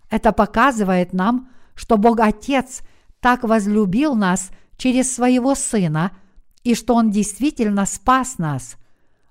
Это 0.09 0.33
показывает 0.33 1.13
нам, 1.13 1.51
что 1.75 1.97
Бог 1.97 2.21
Отец 2.21 2.83
так 3.21 3.45
возлюбил 3.45 4.15
нас 4.15 4.51
через 4.77 5.15
своего 5.15 5.55
Сына 5.55 6.13
и 6.65 6.75
что 6.75 6.95
Он 6.95 7.11
действительно 7.11 7.87
спас 7.87 8.39
нас. 8.39 8.77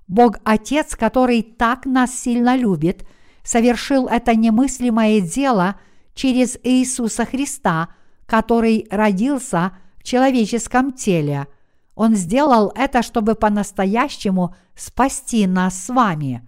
Бог 0.07 0.37
Отец, 0.43 0.95
который 0.95 1.41
так 1.41 1.85
нас 1.85 2.13
сильно 2.13 2.55
любит, 2.55 3.07
совершил 3.43 4.07
это 4.07 4.35
немыслимое 4.35 5.21
дело 5.21 5.79
через 6.13 6.57
Иисуса 6.63 7.25
Христа, 7.25 7.89
который 8.25 8.87
родился 8.91 9.71
в 9.97 10.03
человеческом 10.03 10.91
теле. 10.91 11.47
Он 11.95 12.15
сделал 12.15 12.71
это, 12.75 13.01
чтобы 13.03 13.35
по-настоящему 13.35 14.55
спасти 14.75 15.47
нас 15.47 15.83
с 15.83 15.89
вами. 15.89 16.47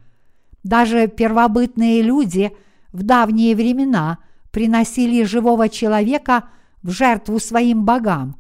Даже 0.64 1.08
первобытные 1.08 2.02
люди 2.02 2.56
в 2.92 3.04
давние 3.04 3.56
времена 3.56 4.20
приносили 4.54 5.24
живого 5.24 5.68
человека 5.68 6.46
в 6.82 6.92
жертву 6.92 7.40
своим 7.40 7.84
богам. 7.84 8.38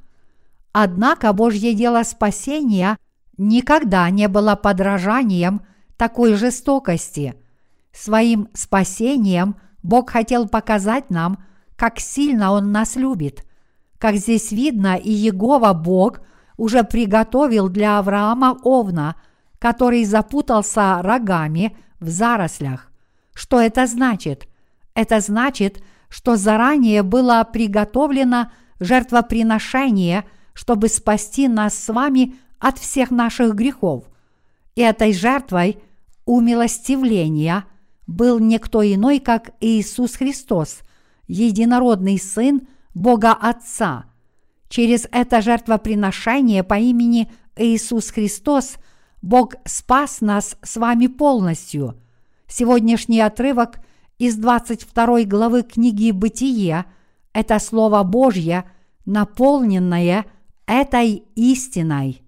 Однако 0.71 1.33
Божье 1.33 1.73
дело 1.73 2.03
спасения 2.03 2.97
никогда 3.37 4.09
не 4.09 4.29
было 4.29 4.55
подражанием 4.55 5.61
такой 5.97 6.35
жестокости. 6.35 7.35
Своим 7.91 8.47
спасением 8.53 9.57
Бог 9.83 10.11
хотел 10.11 10.47
показать 10.47 11.09
нам, 11.09 11.43
как 11.75 11.99
сильно 11.99 12.53
Он 12.53 12.71
нас 12.71 12.95
любит– 12.95 13.43
как 14.03 14.17
здесь 14.17 14.51
видно, 14.51 14.97
и 14.97 15.09
Егова 15.09 15.71
Бог 15.71 16.19
уже 16.57 16.83
приготовил 16.83 17.69
для 17.69 17.99
Авраама 17.99 18.57
овна, 18.61 19.15
который 19.59 20.03
запутался 20.03 21.01
рогами 21.01 21.77
в 22.01 22.09
зарослях. 22.09 22.91
Что 23.33 23.61
это 23.61 23.87
значит? 23.87 24.49
Это 24.93 25.21
значит, 25.21 25.81
что 26.13 26.35
заранее 26.35 27.01
было 27.01 27.43
приготовлено 27.43 28.51
жертвоприношение, 28.79 30.25
чтобы 30.53 30.87
спасти 30.87 31.47
нас 31.47 31.73
с 31.73 31.91
вами 31.91 32.35
от 32.59 32.77
всех 32.77 33.09
наших 33.09 33.55
грехов. 33.55 34.03
И 34.75 34.81
этой 34.81 35.11
жертвой 35.11 35.79
умилостивления 36.25 37.65
был 38.05 38.37
никто 38.37 38.83
иной, 38.83 39.17
как 39.17 39.53
Иисус 39.59 40.13
Христос, 40.13 40.81
единородный 41.25 42.19
Сын 42.19 42.67
Бога 42.93 43.31
Отца. 43.31 44.05
Через 44.69 45.07
это 45.11 45.41
жертвоприношение 45.41 46.63
по 46.63 46.75
имени 46.75 47.31
Иисус 47.55 48.11
Христос 48.11 48.75
Бог 49.23 49.55
спас 49.65 50.21
нас 50.21 50.57
с 50.61 50.77
вами 50.77 51.07
полностью. 51.07 51.99
Сегодняшний 52.47 53.19
отрывок 53.19 53.79
из 54.25 54.37
22 54.37 55.23
главы 55.25 55.63
книги 55.63 56.11
«Бытие»– 56.11 56.85
это 57.33 57.59
Слово 57.59 58.03
Божье, 58.03 58.69
наполненное 59.05 60.25
этой 60.65 61.23
истиной. 61.35 62.21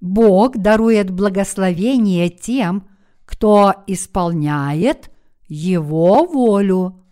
Бог 0.00 0.56
дарует 0.56 1.10
благословение 1.10 2.28
тем, 2.30 2.88
кто 3.24 3.74
исполняет– 3.86 5.10
его 5.48 6.24
волю. 6.26 7.04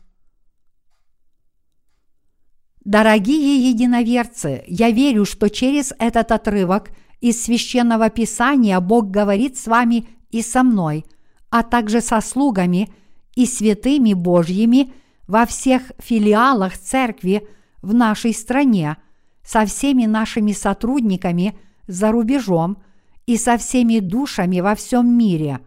Дорогие 2.85 3.69
единоверцы, 3.71 4.63
я 4.69 4.91
верю, 4.91 5.25
что 5.25 5.49
через 5.49 5.93
этот 5.99 6.31
отрывок 6.31 6.91
из 7.29 7.43
священного 7.43 8.09
писания 8.09 8.79
Бог 8.79 9.11
говорит 9.11 9.59
с 9.59 9.67
вами 9.67 10.09
и 10.31 10.43
со 10.43 10.63
мной, 10.63 11.05
а 11.51 11.65
также 11.65 12.01
со 12.01 12.21
слугами 12.21 12.89
и 13.35 13.47
святыми 13.47 14.13
Божьими 14.13 14.93
во 15.27 15.45
всех 15.45 15.91
филиалах 15.99 16.79
церкви 16.79 17.49
в 17.83 17.93
нашей 17.95 18.33
стране, 18.33 18.97
со 19.43 19.67
всеми 19.67 20.07
нашими 20.07 20.53
сотрудниками 20.53 21.59
за 21.89 22.13
рубежом 22.13 22.79
и 23.27 23.37
со 23.37 23.59
всеми 23.59 23.99
душами 23.99 24.61
во 24.61 24.77
всем 24.77 25.19
мире. 25.19 25.59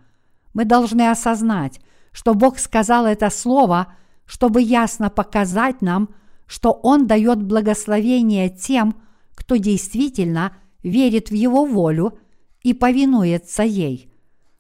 Мы 0.54 0.64
должны 0.64 1.10
осознать, 1.10 1.82
что 2.14 2.36
Бог 2.36 2.58
сказал 2.58 3.06
это 3.06 3.30
слово, 3.30 3.94
чтобы 4.26 4.62
ясно 4.62 5.10
показать 5.10 5.82
нам, 5.82 6.08
что 6.46 6.72
Он 6.72 7.06
дает 7.06 7.44
благословение 7.44 8.50
тем, 8.50 8.96
кто 9.36 9.58
действительно 9.58 10.54
верит 10.84 11.30
в 11.30 11.34
Его 11.34 11.66
волю 11.66 12.18
и 12.62 12.74
повинуется 12.74 13.64
ей. 13.64 14.12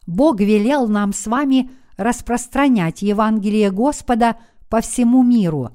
Бог 0.07 0.39
велел 0.39 0.87
нам 0.87 1.13
с 1.13 1.27
вами 1.27 1.69
распространять 1.97 3.01
Евангелие 3.01 3.71
Господа 3.71 4.37
по 4.69 4.81
всему 4.81 5.23
миру. 5.23 5.71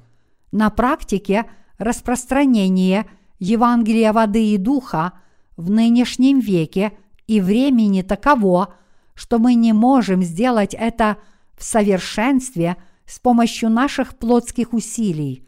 На 0.53 0.71
практике 0.71 1.47
распространение 1.79 3.07
Евангелия 3.39 4.13
воды 4.13 4.55
и 4.55 4.57
духа 4.57 5.13
в 5.57 5.71
нынешнем 5.71 6.41
веке 6.41 6.93
и 7.27 7.41
времени 7.41 8.03
таково, 8.03 8.75
что 9.15 9.39
мы 9.39 9.55
не 9.55 9.73
можем 9.73 10.23
сделать 10.23 10.75
это– 10.75 11.19
в 11.57 11.65
совершенстве 11.65 12.77
с 13.07 13.19
помощью 13.19 13.71
наших 13.71 14.17
плотских 14.17 14.73
усилий. 14.73 15.47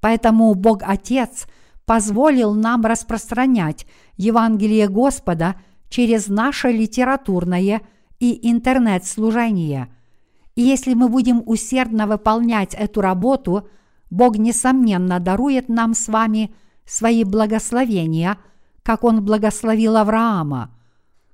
Поэтому 0.00 0.54
Бог 0.54 0.82
Отец 0.82 1.46
позволил 1.84 2.54
нам 2.54 2.84
распространять 2.84 3.86
Евангелие 4.18 4.88
Господа 4.88 5.56
через 5.88 6.28
наше 6.28 6.68
литературное 6.68 7.80
и 8.20 8.50
интернет-служение. 8.50 9.88
И 10.54 10.60
если 10.60 10.92
мы 10.92 11.08
будем 11.08 11.42
усердно 11.46 12.06
выполнять 12.06 12.74
эту 12.74 13.00
работу, 13.00 13.66
Бог, 14.10 14.36
несомненно, 14.36 15.20
дарует 15.20 15.70
нам 15.70 15.94
с 15.94 16.08
вами 16.08 16.52
свои 16.84 17.24
благословения, 17.24 18.36
как 18.82 19.04
Он 19.04 19.24
благословил 19.24 19.96
Авраама. 19.96 20.74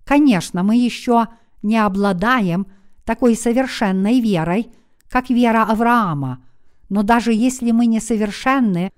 Конечно, 0.04 0.62
мы 0.62 0.76
еще 0.76 1.26
не 1.62 1.78
обладаем– 1.78 2.68
такой 3.04 3.36
совершенной 3.36 4.20
верой, 4.20 4.70
как 5.08 5.30
вера 5.30 5.64
Авраама. 5.64 6.42
Но 6.88 7.02
даже 7.02 7.32
если 7.32 7.70
мы 7.70 7.86
несовершенны, 7.86 8.92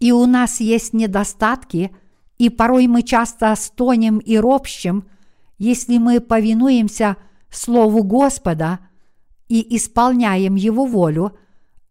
и 0.00 0.12
у 0.12 0.26
нас 0.26 0.60
есть 0.60 0.92
недостатки, 0.92 1.94
и 2.38 2.50
порой 2.50 2.86
мы 2.86 3.02
часто 3.02 3.54
стонем 3.56 4.18
и 4.18 4.36
ропщем, 4.38 5.04
если 5.58 5.98
мы 5.98 6.20
повинуемся 6.20 7.16
Слову 7.50 8.02
Господа 8.04 8.80
и 9.48 9.76
исполняем 9.76 10.54
Его 10.54 10.86
волю, 10.86 11.36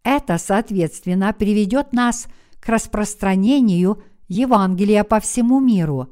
это, 0.02 0.38
соответственно, 0.38 1.32
приведет 1.32 1.92
нас 1.92 2.28
к 2.60 2.68
распространению 2.68 4.02
Евангелия 4.28 5.04
по 5.04 5.20
всему 5.20 5.60
миру. 5.60 6.08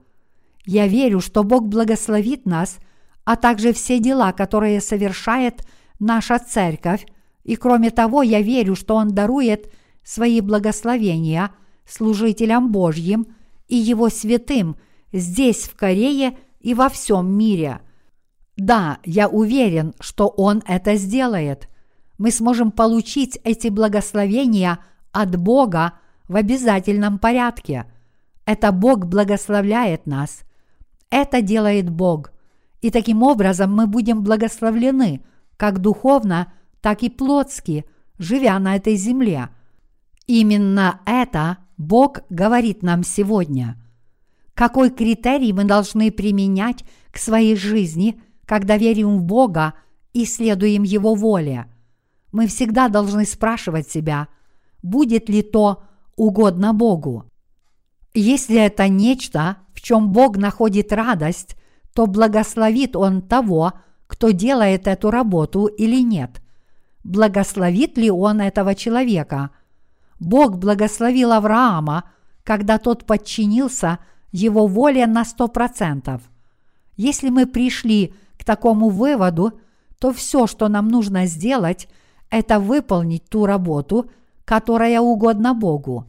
Я 0.64 0.86
верю, 0.86 1.20
что 1.20 1.44
Бог 1.44 1.66
благословит 1.66 2.46
нас– 2.46 2.78
а 3.26 3.34
также 3.34 3.72
все 3.72 3.98
дела, 3.98 4.32
которые 4.32 4.80
совершает 4.80 5.66
наша 5.98 6.38
церковь, 6.38 7.04
и 7.42 7.56
кроме 7.56 7.90
того, 7.90 8.22
я 8.22 8.40
верю, 8.40 8.76
что 8.76 8.94
Он 8.94 9.08
дарует 9.08 9.70
свои 10.04 10.40
благословения 10.40 11.50
служителям 11.84 12.70
Божьим 12.70 13.26
и 13.68 13.76
Его 13.76 14.08
святым 14.08 14.76
здесь, 15.12 15.64
в 15.64 15.76
Корее 15.76 16.38
и 16.60 16.74
во 16.74 16.88
всем 16.88 17.32
мире. 17.32 17.80
Да, 18.56 18.98
я 19.04 19.28
уверен, 19.28 19.94
что 20.00 20.28
Он 20.28 20.62
это 20.66 20.96
сделает. 20.96 21.68
Мы 22.18 22.30
сможем 22.30 22.70
получить 22.70 23.38
эти 23.44 23.68
благословения 23.68 24.78
от 25.12 25.36
Бога 25.36 25.94
в 26.28 26.36
обязательном 26.36 27.18
порядке. 27.18 27.86
Это 28.46 28.72
Бог 28.72 29.06
благословляет 29.06 30.06
нас. 30.06 30.44
Это 31.10 31.42
делает 31.42 31.90
Бог– 31.90 32.32
и 32.86 32.90
таким 32.90 33.24
образом 33.24 33.74
мы 33.74 33.88
будем 33.88 34.22
благословлены 34.22 35.24
как 35.56 35.80
духовно, 35.80 36.52
так 36.80 37.02
и 37.02 37.10
плотски, 37.10 37.84
живя 38.18 38.58
на 38.60 38.76
этой 38.76 38.94
земле. 38.94 39.48
Именно 40.28 41.00
это 41.06 41.58
Бог 41.76 42.20
говорит 42.30 42.82
нам 42.82 43.02
сегодня. 43.04 43.76
Какой 44.54 44.90
критерий 44.90 45.52
мы 45.52 45.64
должны 45.64 46.10
применять 46.10 46.84
к 47.10 47.18
своей 47.18 47.56
жизни, 47.56 48.20
когда 48.46 48.78
верим 48.78 49.18
в 49.18 49.22
Бога 49.22 49.74
и 50.12 50.24
следуем 50.24 50.82
Его 50.82 51.14
воле? 51.14 51.66
Мы 52.32 52.46
всегда 52.46 52.88
должны 52.88 53.26
спрашивать 53.26 53.90
себя, 53.90 54.28
будет 54.82 55.28
ли 55.28 55.42
то 55.42 55.82
угодно 56.16 56.72
Богу. 56.72 57.24
Если 58.14 58.56
это 58.56 58.88
нечто, 58.88 59.58
в 59.74 59.82
чем 59.82 60.10
Бог 60.10 60.38
находит 60.38 60.92
радость, 60.92 61.56
то 61.94 62.06
благословит 62.06 62.96
он 62.96 63.20
того, 63.20 63.74
кто 64.06 64.30
делает 64.30 64.86
эту 64.86 65.10
работу 65.10 65.66
или 65.66 66.02
нет. 66.02 66.42
Благословит 67.04 67.98
ли 67.98 68.10
он 68.10 68.40
этого 68.40 68.74
человека? 68.74 69.50
Бог 70.18 70.58
благословил 70.58 71.32
Авраама, 71.32 72.04
когда 72.44 72.78
тот 72.78 73.04
подчинился 73.04 73.98
его 74.32 74.66
воле 74.66 75.06
на 75.06 75.24
сто 75.24 75.48
процентов. 75.48 76.22
Если 76.96 77.28
мы 77.28 77.46
пришли 77.46 78.14
к 78.38 78.44
такому 78.44 78.88
выводу, 78.88 79.58
то 79.98 80.12
все, 80.12 80.46
что 80.46 80.68
нам 80.68 80.88
нужно 80.88 81.26
сделать, 81.26 81.88
это 82.30 82.60
выполнить 82.60 83.28
ту 83.28 83.46
работу, 83.46 84.10
которая 84.44 85.00
угодна 85.00 85.54
Богу. 85.54 86.06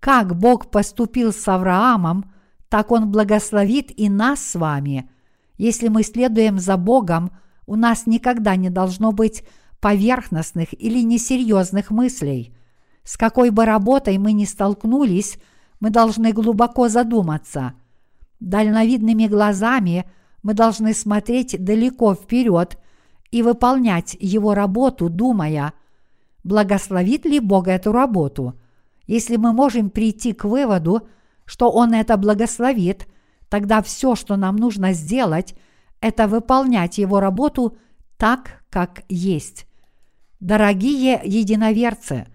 Как 0.00 0.36
Бог 0.36 0.70
поступил 0.70 1.32
с 1.32 1.48
Авраамом, 1.48 2.32
так 2.68 2.90
Он 2.90 3.10
благословит 3.10 3.92
и 3.98 4.08
нас 4.08 4.40
с 4.40 4.54
вами. 4.54 5.10
Если 5.56 5.88
мы 5.88 6.02
следуем 6.02 6.58
за 6.58 6.76
Богом, 6.76 7.30
у 7.66 7.76
нас 7.76 8.06
никогда 8.06 8.56
не 8.56 8.70
должно 8.70 9.12
быть 9.12 9.44
поверхностных 9.80 10.68
или 10.78 11.02
несерьезных 11.02 11.90
мыслей. 11.90 12.55
С 13.06 13.16
какой 13.16 13.50
бы 13.50 13.64
работой 13.64 14.18
мы 14.18 14.32
ни 14.32 14.44
столкнулись, 14.44 15.38
мы 15.78 15.90
должны 15.90 16.32
глубоко 16.32 16.88
задуматься. 16.88 17.74
Дальновидными 18.40 19.28
глазами 19.28 20.10
мы 20.42 20.54
должны 20.54 20.92
смотреть 20.92 21.56
далеко 21.62 22.16
вперед 22.16 22.76
и 23.30 23.44
выполнять 23.44 24.16
его 24.18 24.54
работу, 24.54 25.08
думая, 25.08 25.72
благословит 26.42 27.26
ли 27.26 27.38
Бог 27.38 27.68
эту 27.68 27.92
работу. 27.92 28.58
Если 29.06 29.36
мы 29.36 29.52
можем 29.52 29.90
прийти 29.90 30.32
к 30.32 30.44
выводу, 30.44 31.06
что 31.44 31.70
Он 31.70 31.94
это 31.94 32.16
благословит, 32.16 33.06
тогда 33.48 33.82
все, 33.82 34.16
что 34.16 34.34
нам 34.34 34.56
нужно 34.56 34.92
сделать, 34.94 35.54
это 36.00 36.26
выполнять 36.26 36.98
Его 36.98 37.20
работу 37.20 37.76
так, 38.16 38.64
как 38.68 39.04
есть. 39.08 39.68
Дорогие 40.40 41.20
единоверцы, 41.24 42.26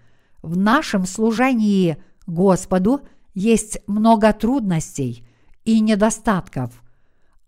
в 0.42 0.56
нашем 0.56 1.06
служении 1.06 1.96
Господу 2.26 3.02
есть 3.34 3.78
много 3.86 4.32
трудностей 4.32 5.26
и 5.64 5.80
недостатков. 5.80 6.82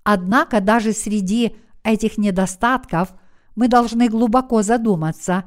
Однако 0.02 0.60
даже 0.60 0.92
среди 0.92 1.56
этих 1.82 2.18
недостатков 2.18 3.14
мы 3.56 3.68
должны 3.68 4.08
глубоко 4.08 4.62
задуматься, 4.62 5.44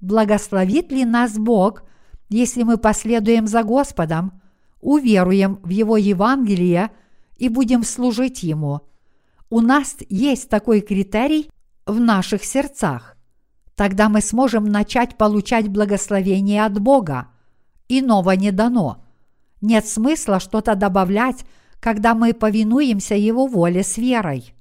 благословит 0.00 0.92
ли 0.92 1.04
нас 1.04 1.36
Бог, 1.36 1.84
если 2.28 2.62
мы 2.62 2.78
последуем 2.78 3.46
за 3.46 3.62
Господом, 3.62 4.40
уверуем 4.80 5.60
в 5.62 5.68
Его 5.70 5.96
Евангелие 5.96 6.90
и 7.36 7.48
будем 7.48 7.84
служить 7.84 8.42
Ему. 8.42 8.82
У 9.50 9.60
нас 9.60 9.96
есть 10.08 10.48
такой 10.48 10.80
критерий 10.80 11.50
в 11.86 12.00
наших 12.00 12.44
сердцах. 12.44 13.13
Тогда 13.76 14.08
мы 14.08 14.20
сможем 14.20 14.66
начать 14.66 15.16
получать 15.16 15.68
благословение 15.68 16.64
от 16.64 16.78
Бога. 16.80 17.28
Иного 17.88 18.32
не 18.32 18.52
дано. 18.52 19.04
Нет 19.60 19.86
смысла 19.86 20.38
что-то 20.38 20.74
добавлять, 20.74 21.44
когда 21.80 22.14
мы 22.14 22.34
повинуемся 22.34 23.14
Его 23.14 23.46
воле 23.46 23.82
с 23.82 23.98
верой. 23.98 24.54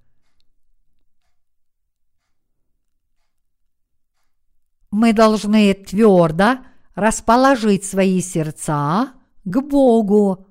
Мы 4.89 5.13
должны 5.13 5.73
твердо 5.73 6.59
расположить 6.95 7.83
свои 7.83 8.21
сердца 8.21 9.13
к 9.43 9.61
Богу. 9.61 10.47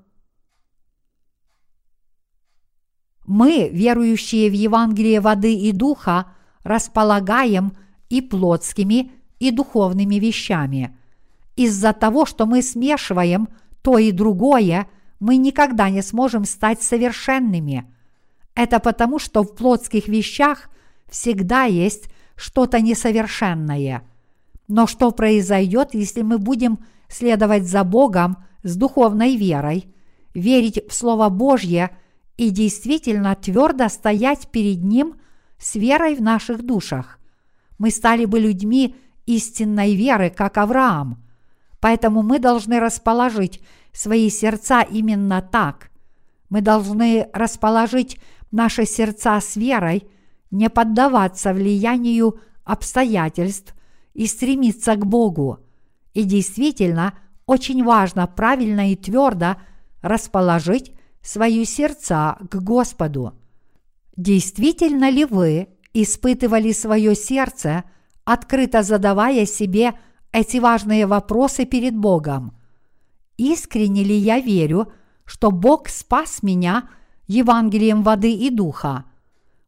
Мы, 3.24 3.68
верующие 3.68 4.50
в 4.50 4.52
Евангелие 4.52 5.20
воды 5.20 5.54
и 5.54 5.72
духа, 5.72 6.32
располагаем 6.64 7.76
и 8.12 8.20
плотскими, 8.20 9.10
и 9.38 9.50
духовными 9.50 10.16
вещами. 10.16 10.94
Из-за 11.56 11.94
того, 11.94 12.26
что 12.26 12.44
мы 12.44 12.60
смешиваем 12.60 13.48
то 13.80 13.96
и 13.96 14.12
другое, 14.12 14.86
мы 15.18 15.38
никогда 15.38 15.88
не 15.88 16.02
сможем 16.02 16.44
стать 16.44 16.82
совершенными. 16.82 17.90
Это 18.54 18.80
потому, 18.80 19.18
что 19.18 19.42
в 19.42 19.54
плотских 19.54 20.08
вещах 20.08 20.68
всегда 21.08 21.64
есть 21.64 22.10
что-то 22.36 22.82
несовершенное. 22.82 24.02
Но 24.68 24.86
что 24.86 25.10
произойдет, 25.10 25.94
если 25.94 26.20
мы 26.20 26.36
будем 26.36 26.80
следовать 27.08 27.66
за 27.66 27.82
Богом 27.82 28.44
с 28.62 28.76
духовной 28.76 29.36
верой, 29.36 29.86
верить 30.34 30.80
в 30.86 30.92
Слово 30.92 31.30
Божье 31.30 31.96
и 32.36 32.50
действительно 32.50 33.34
твердо 33.36 33.88
стоять 33.88 34.48
перед 34.48 34.84
Ним 34.84 35.14
с 35.58 35.76
верой 35.76 36.14
в 36.14 36.20
наших 36.20 36.62
душах. 36.62 37.18
Мы 37.78 37.90
стали 37.90 38.24
бы 38.24 38.38
людьми 38.38 38.96
истинной 39.26 39.94
веры, 39.94 40.30
как 40.30 40.58
Авраам. 40.58 41.22
Поэтому 41.80 42.22
мы 42.22 42.38
должны 42.38 42.78
расположить 42.80 43.60
свои 43.92 44.30
сердца 44.30 44.82
именно 44.82 45.42
так. 45.42 45.90
Мы 46.48 46.60
должны 46.60 47.28
расположить 47.32 48.20
наши 48.50 48.84
сердца 48.84 49.40
с 49.40 49.56
верой, 49.56 50.06
не 50.50 50.68
поддаваться 50.68 51.52
влиянию 51.52 52.38
обстоятельств 52.64 53.74
и 54.14 54.26
стремиться 54.26 54.94
к 54.96 55.06
Богу. 55.06 55.60
И 56.12 56.24
действительно, 56.24 57.14
очень 57.46 57.82
важно 57.82 58.26
правильно 58.26 58.92
и 58.92 58.96
твердо 58.96 59.56
расположить 60.02 60.92
свои 61.22 61.64
сердца 61.64 62.36
к 62.50 62.56
Господу. 62.56 63.34
Действительно 64.16 65.10
ли 65.10 65.24
вы 65.24 65.68
испытывали 65.94 66.72
свое 66.72 67.14
сердце, 67.14 67.84
открыто 68.24 68.82
задавая 68.82 69.46
себе 69.46 69.94
эти 70.32 70.58
важные 70.58 71.06
вопросы 71.06 71.64
перед 71.64 71.96
Богом? 71.96 72.56
Искренне 73.36 74.04
ли 74.04 74.16
я 74.16 74.40
верю, 74.40 74.92
что 75.24 75.50
Бог 75.50 75.88
спас 75.88 76.42
меня 76.42 76.88
Евангелием 77.26 78.02
воды 78.02 78.32
и 78.32 78.50
духа? 78.50 79.04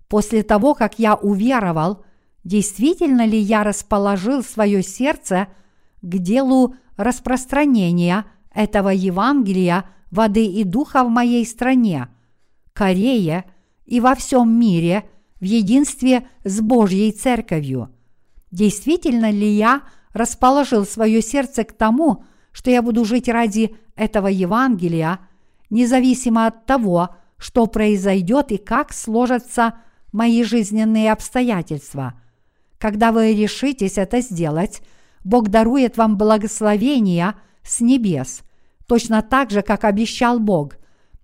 После 0.09 0.43
того, 0.43 0.75
как 0.75 0.99
я 0.99 1.15
уверовал, 1.15 2.05
действительно 2.45 3.27
ли 3.27 3.39
я 3.39 3.65
расположил 3.65 4.43
свое 4.43 4.83
сердце 4.83 5.49
к 6.03 6.19
делу 6.19 6.77
распространения 6.97 8.27
этого 8.55 8.91
Евангелия 8.91 9.87
воды 10.11 10.47
и 10.47 10.63
духа 10.65 11.03
в 11.05 11.09
моей 11.09 11.45
стране, 11.45 12.09
Корее 12.73 13.45
и 13.87 14.01
во 14.01 14.15
всем 14.15 14.59
мире 14.59 15.09
в 15.45 15.47
единстве 15.47 16.27
с 16.43 16.63
Божьей 16.63 17.13
Церковью. 17.13 17.91
Действительно 18.51 19.31
ли 19.31 19.47
я 19.47 19.83
расположил 20.15 20.87
свое 20.87 21.21
сердце 21.21 21.65
к 21.65 21.73
тому, 21.73 22.25
что 22.51 22.71
я 22.71 22.81
буду 22.81 23.05
жить 23.05 23.29
ради 23.29 23.77
этого 23.95 24.29
Евангелия, 24.29 25.19
независимо 25.69 26.47
от 26.47 26.65
того, 26.65 27.11
что 27.37 27.67
произойдет 27.67 28.53
и 28.53 28.57
как 28.57 28.95
сложатся 28.95 29.75
мои 30.13 30.43
жизненные 30.45 31.13
обстоятельства. 31.13 32.15
Когда 32.79 33.13
вы 33.13 33.35
решитесь 33.35 33.99
это 33.99 34.23
сделать, 34.23 34.81
Бог 35.25 35.51
дарует 35.51 35.99
вам 35.99 36.17
благословения 36.17 37.35
с 37.63 37.83
небес, 37.83 38.45
точно 38.87 39.21
так 39.21 39.51
же, 39.51 39.61
как 39.61 39.85
обещал 39.85 40.41
Бог. 40.41 40.77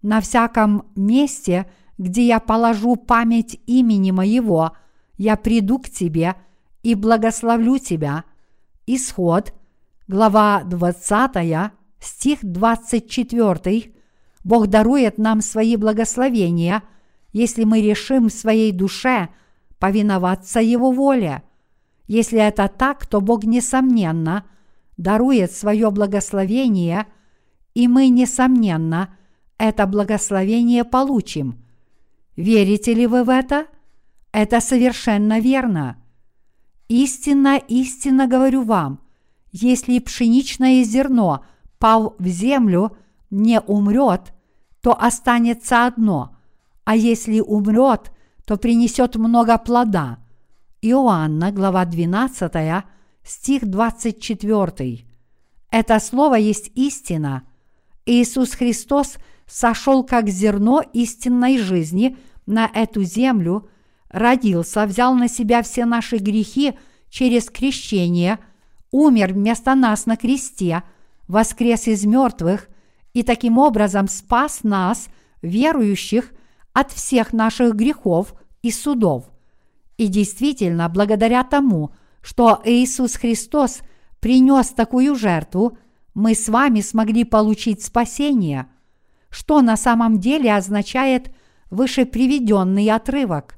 На 0.02 0.20
всяком 0.20 0.84
месте, 0.94 1.64
где 2.00 2.26
я 2.26 2.40
положу 2.40 2.96
память 2.96 3.60
имени 3.66 4.10
моего, 4.10 4.72
я 5.18 5.36
приду 5.36 5.78
к 5.78 5.90
тебе 5.90 6.34
и 6.82 6.94
благословлю 6.94 7.78
тебя. 7.78 8.24
Исход, 8.86 9.52
глава 10.08 10.62
20, 10.64 11.72
стих 12.00 12.38
24. 12.40 13.92
Бог 14.42 14.66
дарует 14.68 15.18
нам 15.18 15.42
свои 15.42 15.76
благословения, 15.76 16.82
если 17.34 17.64
мы 17.64 17.82
решим 17.82 18.30
в 18.30 18.32
своей 18.32 18.72
душе 18.72 19.28
повиноваться 19.78 20.60
Его 20.60 20.90
воле– 20.90 21.44
если 22.10 22.40
это 22.40 22.66
так, 22.66 23.06
то 23.06 23.20
Бог, 23.20 23.44
несомненно, 23.44 24.44
дарует 24.96 25.52
свое 25.52 25.92
благословение, 25.92 27.06
и 27.74 27.86
мы, 27.86 28.08
несомненно, 28.08 29.16
это 29.58 29.86
благословение 29.86 30.82
получим. 30.82 31.64
Верите 32.40 32.94
ли 32.94 33.06
вы 33.06 33.24
в 33.24 33.28
это? 33.28 33.66
Это 34.32 34.60
совершенно 34.60 35.40
верно. 35.40 35.96
Истинно, 36.88 37.56
истинно 37.56 38.26
говорю 38.26 38.62
вам, 38.62 39.00
если 39.52 39.98
пшеничное 39.98 40.82
зерно, 40.84 41.44
пав 41.78 42.14
в 42.18 42.26
землю, 42.26 42.96
не 43.30 43.60
умрет, 43.60 44.32
то 44.80 44.98
останется 44.98 45.86
одно, 45.86 46.36
а 46.84 46.96
если 46.96 47.40
умрет, 47.40 48.10
то 48.44 48.56
принесет 48.56 49.16
много 49.16 49.58
плода– 49.58 50.18
Иоанна, 50.82 51.52
глава 51.52 51.84
12, 51.84 52.84
стих 53.22 53.66
24. 53.66 55.04
Это 55.70 56.00
слово 56.00 56.36
есть 56.36 56.70
истина. 56.74 57.42
Иисус 58.06 58.52
Христос 58.52 59.18
сошел 59.46 60.02
как 60.04 60.30
зерно 60.30 60.82
истинной 60.94 61.58
жизни 61.58 62.16
на 62.46 62.70
эту 62.72 63.02
землю, 63.02 63.68
родился, 64.08 64.86
взял 64.86 65.14
на 65.14 65.28
себя 65.28 65.62
все 65.62 65.84
наши 65.84 66.16
грехи 66.16 66.74
через 67.08 67.50
крещение, 67.50 68.38
умер 68.90 69.34
вместо 69.34 69.74
нас 69.74 70.06
на 70.06 70.16
кресте, 70.16 70.82
воскрес 71.28 71.86
из 71.86 72.04
мертвых 72.04 72.68
и 73.14 73.22
таким 73.22 73.58
образом 73.58 74.08
спас 74.08 74.60
нас, 74.62 75.08
верующих, 75.42 76.32
от 76.72 76.92
всех 76.92 77.32
наших 77.32 77.74
грехов 77.74 78.34
и 78.62 78.70
судов. 78.70 79.30
И 79.96 80.06
действительно, 80.06 80.88
благодаря 80.88 81.44
тому, 81.44 81.92
что 82.22 82.60
Иисус 82.64 83.16
Христос 83.16 83.80
принес 84.20 84.68
такую 84.68 85.14
жертву, 85.14 85.78
мы 86.14 86.34
с 86.34 86.48
вами 86.48 86.80
смогли 86.80 87.24
получить 87.24 87.82
спасение, 87.82 88.66
что 89.30 89.62
на 89.62 89.76
самом 89.76 90.18
деле 90.18 90.54
означает 90.54 91.34
выше 91.70 92.04
приведенный 92.04 92.90
отрывок. 92.90 93.56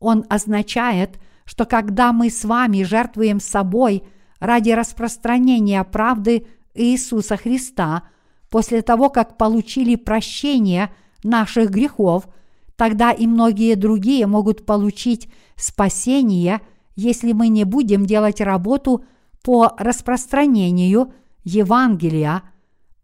Он 0.00 0.24
означает, 0.28 1.18
что 1.44 1.64
когда 1.64 2.12
мы 2.12 2.30
с 2.30 2.44
вами 2.44 2.82
жертвуем 2.82 3.40
собой 3.40 4.04
ради 4.38 4.70
распространения 4.70 5.82
правды 5.84 6.46
Иисуса 6.74 7.36
Христа, 7.36 8.04
после 8.50 8.82
того, 8.82 9.10
как 9.10 9.36
получили 9.36 9.96
прощение 9.96 10.94
наших 11.22 11.70
грехов, 11.70 12.28
тогда 12.76 13.10
и 13.10 13.26
многие 13.26 13.74
другие 13.74 14.26
могут 14.26 14.66
получить 14.66 15.28
спасение, 15.56 16.60
если 16.96 17.32
мы 17.32 17.48
не 17.48 17.64
будем 17.64 18.06
делать 18.06 18.40
работу 18.40 19.04
по 19.42 19.74
распространению 19.78 21.12
Евангелия. 21.44 22.42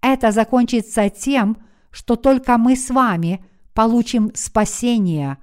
Это 0.00 0.32
закончится 0.32 1.08
тем, 1.11 1.58
что 1.90 2.16
только 2.16 2.56
мы 2.56 2.76
с 2.76 2.90
вами 2.90 3.44
получим 3.75 4.33
спасение. 4.35 5.39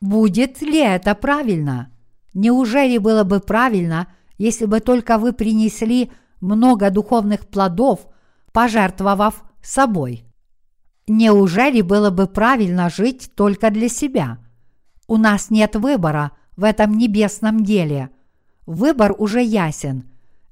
Будет 0.00 0.62
ли 0.62 0.78
это 0.78 1.14
правильно? 1.14 1.90
Неужели 2.34 2.98
было 2.98 3.24
бы 3.24 3.40
правильно, 3.40 4.08
если 4.38 4.66
бы 4.66 4.80
только 4.80 5.18
вы 5.18 5.32
принесли 5.32 6.10
много 6.40 6.90
духовных 6.90 7.46
плодов, 7.46 8.06
пожертвовав 8.52 9.44
собой? 9.62 10.24
Неужели 11.06 11.82
было 11.82 12.10
бы 12.10 12.26
правильно 12.26 12.88
жить 12.88 13.30
только 13.34 13.70
для 13.70 13.88
себя? 13.88 14.38
У 15.06 15.16
нас 15.16 15.50
нет 15.50 15.76
выбора 15.76 16.32
в 16.56 16.64
этом 16.64 16.96
небесном 16.96 17.64
деле. 17.64 18.10
Выбор 18.66 19.14
уже 19.18 19.42
ясен. 19.42 20.10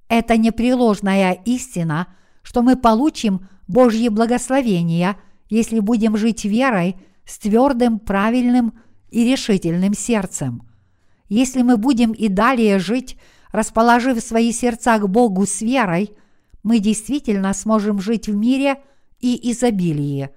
Это 0.08 0.36
непреложная 0.36 1.32
истина, 1.44 2.08
что 2.42 2.62
мы 2.62 2.76
получим 2.76 3.48
Божье 3.68 4.10
благословение, 4.10 5.16
если 5.50 5.80
будем 5.80 6.16
жить 6.16 6.44
верой 6.44 6.96
с 7.26 7.38
твердым, 7.38 7.98
правильным 7.98 8.72
и 9.10 9.30
решительным 9.30 9.92
сердцем. 9.92 10.62
Если 11.28 11.62
мы 11.62 11.76
будем 11.76 12.12
и 12.12 12.28
далее 12.28 12.78
жить, 12.78 13.18
расположив 13.52 14.20
свои 14.20 14.52
сердца 14.52 14.98
к 14.98 15.08
Богу 15.08 15.44
с 15.44 15.60
верой, 15.60 16.12
мы 16.62 16.78
действительно 16.78 17.52
сможем 17.52 18.00
жить 18.00 18.28
в 18.28 18.34
мире 18.34 18.80
и 19.20 19.50
изобилии. 19.52 20.30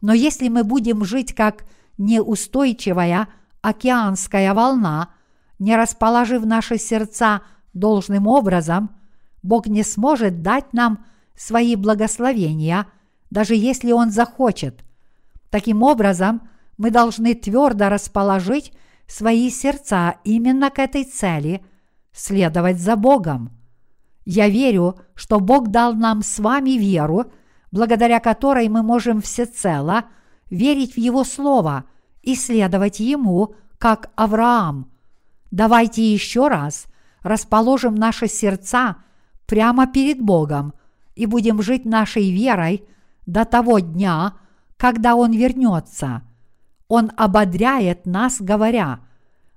Но 0.00 0.12
если 0.12 0.48
мы 0.48 0.64
будем 0.64 1.04
жить 1.04 1.34
как 1.34 1.64
неустойчивая 1.98 3.28
океанская 3.60 4.54
волна, 4.54 5.10
не 5.58 5.76
расположив 5.76 6.44
наши 6.44 6.78
сердца 6.78 7.42
должным 7.72 8.26
образом, 8.26 8.90
Бог 9.42 9.66
не 9.66 9.82
сможет 9.82 10.42
дать 10.42 10.72
нам 10.72 11.04
свои 11.36 11.76
благословения, 11.76 12.86
даже 13.34 13.56
если 13.56 13.90
Он 13.90 14.10
захочет. 14.10 14.84
Таким 15.50 15.82
образом, 15.82 16.48
мы 16.78 16.90
должны 16.90 17.34
твердо 17.34 17.88
расположить 17.88 18.72
свои 19.08 19.50
сердца 19.50 20.14
именно 20.22 20.70
к 20.70 20.78
этой 20.78 21.04
цели– 21.04 21.60
следовать 22.12 22.78
за 22.78 22.94
Богом. 22.94 23.50
Я 24.24 24.48
верю, 24.48 25.00
что 25.16 25.40
Бог 25.40 25.68
дал 25.68 25.94
нам 25.94 26.22
с 26.22 26.38
вами 26.38 26.78
веру, 26.78 27.24
благодаря 27.72 28.20
которой 28.20 28.68
мы 28.68 28.84
можем 28.84 29.20
всецело 29.20 30.04
верить 30.48 30.94
в 30.94 30.98
Его 30.98 31.24
Слово 31.24 31.84
и 32.22 32.36
следовать 32.36 33.00
Ему, 33.00 33.56
как 33.78 34.12
Авраам. 34.14 34.92
Давайте 35.50 36.12
еще 36.12 36.46
раз 36.46 36.86
расположим 37.22 37.96
наши 37.96 38.28
сердца– 38.28 38.98
прямо 39.46 39.86
перед 39.86 40.20
Богом 40.20 40.74
и 41.14 41.26
будем 41.26 41.62
жить 41.62 41.84
нашей 41.84 42.30
верой 42.30 42.84
до 43.26 43.44
того 43.44 43.78
дня, 43.78 44.34
когда 44.76 45.14
Он 45.16 45.32
вернется. 45.32 46.22
Он 46.88 47.10
ободряет 47.16 48.06
нас, 48.06 48.40
говоря, 48.40 49.00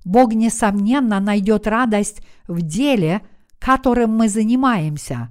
Бог, 0.05 0.33
несомненно, 0.33 1.19
найдет 1.19 1.67
радость 1.67 2.21
в 2.47 2.61
деле, 2.61 3.21
которым 3.59 4.15
мы 4.15 4.29
занимаемся. 4.29 5.29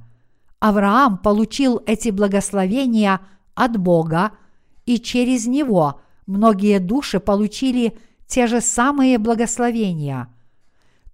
Авраам 0.58 1.18
получил 1.18 1.82
эти 1.86 2.10
благословения 2.10 3.20
от 3.54 3.76
Бога, 3.78 4.32
и 4.84 4.98
через 4.98 5.46
него 5.46 6.00
многие 6.26 6.78
души 6.78 7.20
получили 7.20 7.96
те 8.26 8.46
же 8.46 8.60
самые 8.60 9.18
благословения. 9.18 10.28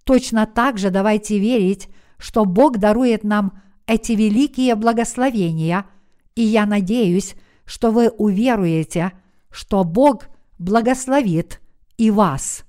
Точно 0.03 0.45
так 0.45 0.77
же 0.77 0.89
давайте 0.89 1.39
верить 1.39 1.89
что 2.23 2.45
Бог 2.45 2.77
дарует 2.77 3.25
нам 3.25 3.61
эти 3.85 4.13
великие 4.13 4.75
благословения, 4.75 5.85
и 6.35 6.41
я 6.41 6.65
надеюсь, 6.65 7.35
что 7.65 7.91
вы 7.91 8.09
уверуете, 8.09 9.13
что 9.49 9.83
Бог 9.83 10.25
благословит 10.57 11.61
и 11.97 12.11
вас. 12.11 12.65